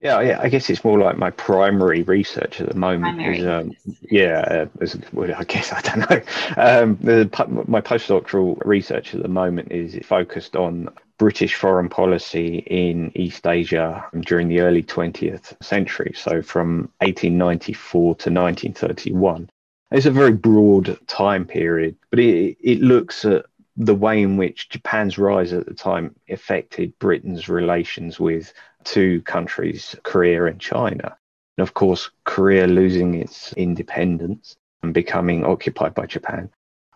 Yeah, 0.00 0.20
yeah, 0.20 0.38
I 0.40 0.48
guess 0.48 0.70
it's 0.70 0.84
more 0.84 0.98
like 0.98 1.18
my 1.18 1.30
primary 1.30 2.02
research 2.02 2.60
at 2.60 2.68
the 2.68 2.78
moment. 2.78 3.20
Is, 3.20 3.44
um, 3.44 3.72
yeah, 4.08 4.66
uh, 4.80 4.86
well, 5.12 5.34
I 5.36 5.42
guess 5.42 5.72
I 5.72 5.80
don't 5.80 6.08
know. 6.08 6.22
Um, 6.56 6.98
the, 7.00 7.64
my 7.66 7.80
postdoctoral 7.80 8.64
research 8.64 9.14
at 9.14 9.22
the 9.22 9.28
moment 9.28 9.72
is 9.72 9.98
focused 10.06 10.54
on 10.54 10.88
British 11.18 11.56
foreign 11.56 11.88
policy 11.88 12.58
in 12.58 13.10
East 13.16 13.44
Asia 13.44 14.04
during 14.20 14.48
the 14.48 14.60
early 14.60 14.84
20th 14.84 15.60
century, 15.62 16.12
so 16.14 16.42
from 16.42 16.92
1894 16.98 18.00
to 18.02 18.30
1931. 18.30 19.50
It's 19.90 20.06
a 20.06 20.12
very 20.12 20.32
broad 20.32 20.96
time 21.08 21.44
period, 21.44 21.96
but 22.10 22.20
it, 22.20 22.56
it 22.60 22.80
looks 22.80 23.24
at 23.24 23.46
the 23.76 23.94
way 23.94 24.22
in 24.22 24.36
which 24.36 24.68
Japan's 24.68 25.18
rise 25.18 25.52
at 25.52 25.66
the 25.66 25.74
time 25.74 26.14
affected 26.28 26.98
Britain's 26.98 27.48
relations 27.48 28.20
with 28.20 28.52
two 28.84 29.22
countries, 29.22 29.96
Korea 30.02 30.46
and 30.46 30.60
China. 30.60 31.16
And 31.56 31.62
of 31.62 31.74
course, 31.74 32.10
Korea 32.24 32.66
losing 32.66 33.14
its 33.14 33.52
independence 33.54 34.56
and 34.82 34.94
becoming 34.94 35.44
occupied 35.44 35.94
by 35.94 36.06
Japan. 36.06 36.50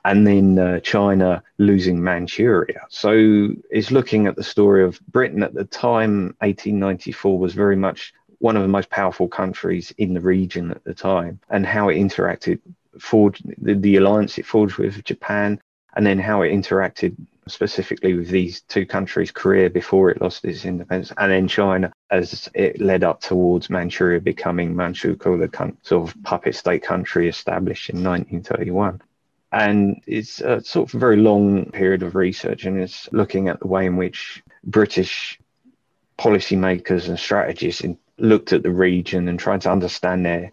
And 0.04 0.26
then 0.26 0.58
uh, 0.58 0.80
China 0.80 1.42
losing 1.58 2.02
Manchuria. 2.02 2.86
So 2.88 3.50
it's 3.70 3.90
looking 3.90 4.26
at 4.26 4.36
the 4.36 4.42
story 4.42 4.84
of 4.84 5.00
Britain 5.06 5.42
at 5.42 5.54
the 5.54 5.64
time, 5.64 6.34
1894 6.40 7.38
was 7.38 7.54
very 7.54 7.76
much 7.76 8.12
one 8.38 8.56
of 8.56 8.62
the 8.62 8.68
most 8.68 8.90
powerful 8.90 9.28
countries 9.28 9.94
in 9.98 10.14
the 10.14 10.20
region 10.20 10.72
at 10.72 10.82
the 10.82 10.94
time, 10.94 11.38
and 11.50 11.64
how 11.64 11.88
it 11.88 11.94
interacted, 11.94 12.58
forged 12.98 13.44
the, 13.58 13.74
the 13.74 13.96
alliance 13.96 14.36
it 14.38 14.46
forged 14.46 14.78
with 14.78 15.04
Japan, 15.04 15.60
and 15.94 16.04
then 16.04 16.18
how 16.18 16.42
it 16.42 16.50
interacted 16.50 17.14
specifically 17.48 18.14
with 18.14 18.28
these 18.28 18.62
two 18.62 18.86
countries, 18.86 19.30
Korea 19.30 19.68
before 19.68 20.10
it 20.10 20.20
lost 20.20 20.44
its 20.44 20.64
independence, 20.64 21.12
and 21.16 21.30
then 21.30 21.48
China 21.48 21.92
as 22.10 22.48
it 22.54 22.80
led 22.80 23.04
up 23.04 23.20
towards 23.20 23.70
Manchuria 23.70 24.20
becoming 24.20 24.74
Manchukuo, 24.74 25.38
the 25.38 25.74
sort 25.82 26.08
of 26.08 26.22
puppet 26.22 26.54
state 26.54 26.82
country 26.82 27.28
established 27.28 27.90
in 27.90 27.96
1931. 27.96 29.00
And 29.50 30.00
it's 30.06 30.40
a 30.40 30.62
sort 30.62 30.92
of 30.92 31.00
very 31.00 31.16
long 31.16 31.66
period 31.66 32.02
of 32.02 32.14
research, 32.14 32.64
and 32.64 32.80
it's 32.80 33.08
looking 33.12 33.48
at 33.48 33.60
the 33.60 33.66
way 33.66 33.86
in 33.86 33.96
which 33.96 34.42
British 34.64 35.38
policymakers 36.18 37.08
and 37.08 37.18
strategists 37.18 37.84
looked 38.18 38.52
at 38.52 38.62
the 38.62 38.70
region 38.70 39.28
and 39.28 39.38
tried 39.38 39.62
to 39.62 39.70
understand 39.70 40.24
their 40.24 40.52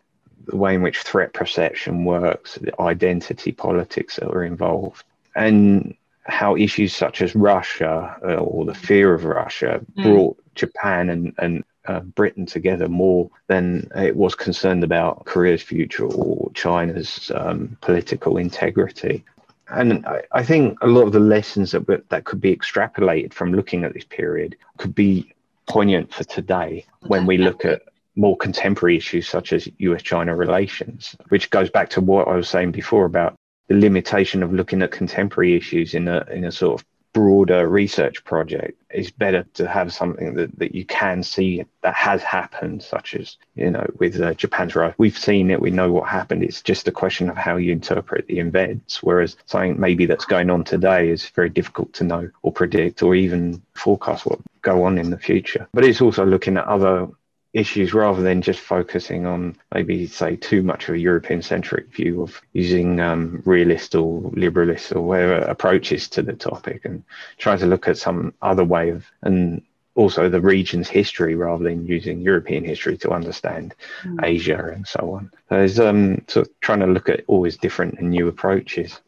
the 0.50 0.58
way 0.58 0.74
in 0.74 0.82
which 0.82 1.04
threat 1.04 1.34
perception 1.34 2.04
works, 2.06 2.56
the 2.56 2.82
identity 2.82 3.52
politics 3.52 4.16
that 4.16 4.30
were 4.30 4.44
involved. 4.44 5.04
And 5.36 5.96
how 6.24 6.56
issues 6.56 6.96
such 6.96 7.22
as 7.22 7.36
Russia 7.36 8.16
uh, 8.24 8.36
or 8.36 8.66
the 8.66 8.74
fear 8.74 9.14
of 9.14 9.26
Russia 9.26 9.82
mm. 9.98 10.04
brought 10.04 10.38
Japan 10.56 11.10
and, 11.10 11.34
and 11.38 11.64
uh, 11.86 12.02
Britain 12.02 12.46
together 12.46 12.88
more 12.88 13.30
than 13.48 13.90
it 13.96 14.16
was 14.16 14.36
concerned 14.36 14.84
about 14.84 15.26
Korea's 15.26 15.62
future 15.62 16.06
or 16.06 16.52
China's 16.54 17.32
um, 17.34 17.78
political 17.82 18.38
integrity. 18.38 19.24
And 19.70 20.06
I, 20.06 20.24
I, 20.32 20.44
think 20.44 20.78
a 20.82 20.88
lot 20.88 21.04
of 21.04 21.14
the 21.14 21.20
lessons 21.20 21.72
that, 21.72 22.10
that 22.10 22.26
could 22.26 22.42
be 22.42 22.56
extrapolated 22.56 23.34
from 23.34 23.54
looking 23.54 23.84
at 23.84 23.94
this 23.94 24.04
period 24.04 24.56
could 24.78 24.96
be 24.96 25.34
poignant 25.68 26.14
for 26.14 26.24
today 26.24 26.86
when 27.02 27.26
we 27.26 27.38
look 27.38 27.66
at 27.66 27.84
more 28.16 28.36
contemporary 28.36 28.98
issues 28.98 29.30
such 29.30 29.54
as 29.54 29.70
US 29.78 30.02
China 30.02 30.36
relations, 30.36 31.16
which 31.30 31.50
goes 31.52 31.70
back 31.70 31.90
to 31.92 32.02
what 32.02 32.28
I 32.28 32.36
was 32.36 32.50
saying 32.50 32.72
before 32.72 33.06
about 33.06 33.36
the 33.70 33.76
limitation 33.76 34.44
of 34.44 34.52
looking 34.52 34.82
at 34.82 34.92
contemporary 34.92 35.56
issues 35.56 35.94
in 35.94 36.08
a 36.08 36.26
in 36.32 36.44
a 36.44 36.52
sort 36.52 36.82
of 36.82 36.86
broader 37.14 37.68
research 37.68 38.24
project 38.24 38.80
is 38.92 39.10
better 39.10 39.44
to 39.56 39.68
have 39.68 39.92
something 39.92 40.36
that, 40.36 40.58
that 40.60 40.76
you 40.76 40.86
can 40.86 41.24
see 41.24 41.66
that 41.82 41.96
has 41.96 42.22
happened 42.22 42.84
such 42.84 43.16
as 43.16 43.38
you 43.56 43.70
know 43.72 43.86
with 43.98 44.20
uh, 44.22 44.34
japan's 44.36 44.76
rise. 44.76 44.94
We've 44.98 45.18
seen 45.18 45.50
it 45.50 45.62
we 45.62 45.72
know 45.72 45.92
what 45.92 46.08
happened. 46.08 46.44
It's 46.44 46.62
just 46.62 46.88
a 46.88 46.92
question 46.92 47.30
of 47.30 47.38
how 47.38 47.58
you 47.58 47.72
interpret 47.72 48.28
the 48.28 48.40
events 48.40 49.02
whereas 49.02 49.38
something 49.46 49.80
maybe 49.80 50.06
that's 50.06 50.26
going 50.26 50.50
on 50.50 50.64
today 50.64 51.10
is 51.10 51.30
very 51.30 51.50
difficult 51.50 51.94
to 51.94 52.04
know 52.04 52.30
or 52.42 52.52
predict 52.52 53.02
or 53.02 53.16
even 53.16 53.62
forecast 53.76 54.26
what 54.26 54.40
go 54.62 54.84
on 54.84 54.98
in 54.98 55.10
the 55.10 55.18
future. 55.18 55.68
But 55.74 55.86
it's 55.86 56.02
also 56.02 56.26
looking 56.26 56.58
at 56.58 56.66
other 56.66 57.08
issues 57.54 57.94
rather 57.94 58.22
than 58.22 58.42
just 58.42 58.60
focusing 58.60 59.26
on 59.26 59.56
maybe 59.74 60.06
say 60.06 60.36
too 60.36 60.62
much 60.62 60.88
of 60.88 60.96
a 60.96 61.00
European 61.00 61.42
centric 61.42 61.88
view 61.88 62.22
of 62.22 62.40
using 62.54 63.00
um, 63.00 63.42
realist 63.46 63.96
or 63.96 64.22
liberalist 64.32 64.96
or 64.96 65.02
whatever 65.02 65.38
approaches 65.38 66.08
to 66.10 66.22
the 66.22 66.34
topic 66.34 66.86
and 66.86 67.04
try 67.38 67.56
to 67.58 67.66
look 67.66 67.88
at 67.88 67.98
some 67.98 68.34
other 68.42 68.64
way 68.64 68.90
of 68.90 69.06
and 69.24 69.64
also 69.96 70.30
the 70.30 70.40
region's 70.40 70.88
history 70.88 71.36
rather 71.36 71.64
than 71.64 71.86
using 71.86 72.22
European 72.22 72.64
history 72.64 72.98
to 72.98 73.12
understand 73.12 73.76
mm. 74.04 74.24
Asia 74.24 74.72
and 74.74 74.88
so 74.88 75.14
on. 75.16 75.30
So 75.50 75.56
there's 75.56 75.80
um, 75.80 76.24
sort 76.28 76.48
of 76.48 76.60
trying 76.62 76.80
to 76.80 76.88
look 76.88 77.10
at 77.10 77.26
always 77.28 77.58
different 77.58 78.00
and 78.00 78.12
new 78.12 78.28
approaches. 78.28 79.02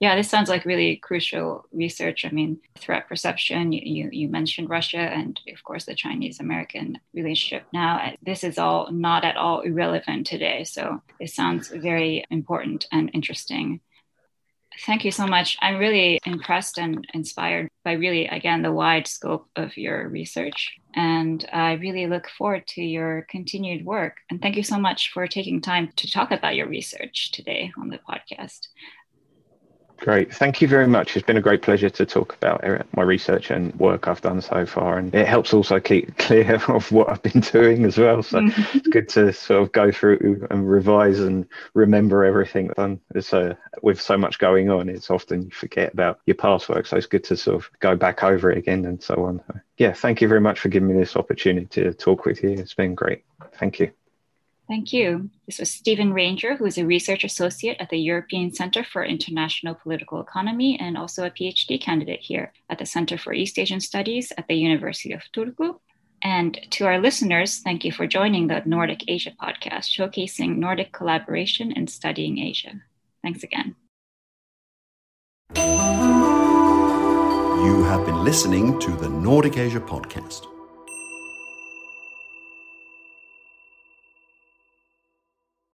Yeah, 0.00 0.14
this 0.14 0.30
sounds 0.30 0.48
like 0.48 0.64
really 0.64 0.96
crucial 0.96 1.66
research. 1.72 2.24
I 2.24 2.30
mean, 2.30 2.60
threat 2.78 3.08
perception, 3.08 3.72
you, 3.72 3.82
you, 3.84 4.08
you 4.12 4.28
mentioned 4.28 4.70
Russia 4.70 4.98
and, 4.98 5.40
of 5.52 5.64
course, 5.64 5.86
the 5.86 5.94
Chinese 5.94 6.38
American 6.38 7.00
relationship. 7.12 7.66
Now, 7.72 8.12
this 8.22 8.44
is 8.44 8.58
all 8.58 8.92
not 8.92 9.24
at 9.24 9.36
all 9.36 9.62
irrelevant 9.62 10.26
today. 10.28 10.62
So 10.62 11.02
it 11.18 11.30
sounds 11.30 11.70
very 11.70 12.24
important 12.30 12.86
and 12.92 13.10
interesting. 13.12 13.80
Thank 14.86 15.04
you 15.04 15.10
so 15.10 15.26
much. 15.26 15.56
I'm 15.60 15.78
really 15.78 16.20
impressed 16.24 16.78
and 16.78 17.04
inspired 17.12 17.68
by 17.84 17.94
really, 17.94 18.28
again, 18.28 18.62
the 18.62 18.70
wide 18.70 19.08
scope 19.08 19.48
of 19.56 19.76
your 19.76 20.08
research. 20.08 20.76
And 20.94 21.44
I 21.52 21.72
really 21.72 22.06
look 22.06 22.28
forward 22.28 22.68
to 22.68 22.82
your 22.82 23.26
continued 23.28 23.84
work. 23.84 24.18
And 24.30 24.40
thank 24.40 24.54
you 24.54 24.62
so 24.62 24.78
much 24.78 25.10
for 25.12 25.26
taking 25.26 25.60
time 25.60 25.90
to 25.96 26.08
talk 26.08 26.30
about 26.30 26.54
your 26.54 26.68
research 26.68 27.32
today 27.32 27.72
on 27.76 27.88
the 27.88 27.98
podcast. 27.98 28.68
Great. 30.00 30.32
Thank 30.32 30.62
you 30.62 30.68
very 30.68 30.86
much. 30.86 31.16
It's 31.16 31.26
been 31.26 31.36
a 31.36 31.40
great 31.42 31.60
pleasure 31.60 31.90
to 31.90 32.06
talk 32.06 32.32
about 32.34 32.64
my 32.94 33.02
research 33.02 33.50
and 33.50 33.74
work 33.80 34.06
I've 34.06 34.20
done 34.20 34.40
so 34.40 34.64
far. 34.64 34.96
And 34.96 35.12
it 35.12 35.26
helps 35.26 35.52
also 35.52 35.80
keep 35.80 36.16
clear 36.18 36.54
of 36.68 36.92
what 36.92 37.10
I've 37.10 37.22
been 37.22 37.40
doing 37.40 37.84
as 37.84 37.98
well. 37.98 38.22
So 38.22 38.42
it's 38.46 38.86
good 38.86 39.08
to 39.10 39.32
sort 39.32 39.60
of 39.62 39.72
go 39.72 39.90
through 39.90 40.46
and 40.50 40.70
revise 40.70 41.18
and 41.18 41.46
remember 41.74 42.24
everything 42.24 42.68
done. 42.76 43.00
It's 43.14 43.34
uh, 43.34 43.54
with 43.82 44.00
so 44.00 44.16
much 44.16 44.38
going 44.38 44.70
on, 44.70 44.88
it's 44.88 45.10
often 45.10 45.42
you 45.42 45.50
forget 45.50 45.92
about 45.94 46.20
your 46.26 46.36
past 46.36 46.68
work. 46.68 46.86
So 46.86 46.96
it's 46.96 47.06
good 47.06 47.24
to 47.24 47.36
sort 47.36 47.56
of 47.56 47.70
go 47.80 47.96
back 47.96 48.22
over 48.22 48.52
it 48.52 48.58
again 48.58 48.84
and 48.84 49.02
so 49.02 49.24
on. 49.24 49.42
Yeah, 49.78 49.94
thank 49.94 50.20
you 50.20 50.28
very 50.28 50.40
much 50.40 50.60
for 50.60 50.68
giving 50.68 50.88
me 50.88 50.94
this 50.94 51.16
opportunity 51.16 51.66
to 51.82 51.92
talk 51.92 52.24
with 52.24 52.44
you. 52.44 52.50
It's 52.50 52.74
been 52.74 52.94
great. 52.94 53.24
Thank 53.54 53.80
you. 53.80 53.97
Thank 54.68 54.92
you. 54.92 55.30
This 55.46 55.58
was 55.58 55.70
Stephen 55.70 56.12
Ranger, 56.12 56.54
who 56.54 56.66
is 56.66 56.76
a 56.76 56.84
research 56.84 57.24
associate 57.24 57.78
at 57.80 57.88
the 57.88 57.96
European 57.96 58.52
Center 58.52 58.84
for 58.84 59.02
International 59.02 59.74
Political 59.74 60.20
Economy 60.20 60.78
and 60.78 60.98
also 60.98 61.24
a 61.24 61.30
PhD 61.30 61.80
candidate 61.80 62.20
here 62.20 62.52
at 62.68 62.78
the 62.78 62.84
Center 62.84 63.16
for 63.16 63.32
East 63.32 63.58
Asian 63.58 63.80
Studies 63.80 64.30
at 64.36 64.46
the 64.46 64.56
University 64.56 65.14
of 65.14 65.22
Turku. 65.34 65.78
And 66.22 66.58
to 66.72 66.84
our 66.84 66.98
listeners, 66.98 67.60
thank 67.60 67.82
you 67.82 67.92
for 67.92 68.06
joining 68.06 68.48
the 68.48 68.62
Nordic 68.66 69.04
Asia 69.08 69.32
podcast, 69.40 69.88
showcasing 69.88 70.58
Nordic 70.58 70.92
collaboration 70.92 71.72
in 71.72 71.86
studying 71.86 72.38
Asia. 72.38 72.74
Thanks 73.22 73.42
again. 73.42 73.74
You 77.64 77.84
have 77.84 78.04
been 78.04 78.22
listening 78.22 78.78
to 78.80 78.90
the 78.90 79.08
Nordic 79.08 79.56
Asia 79.56 79.80
podcast. 79.80 80.57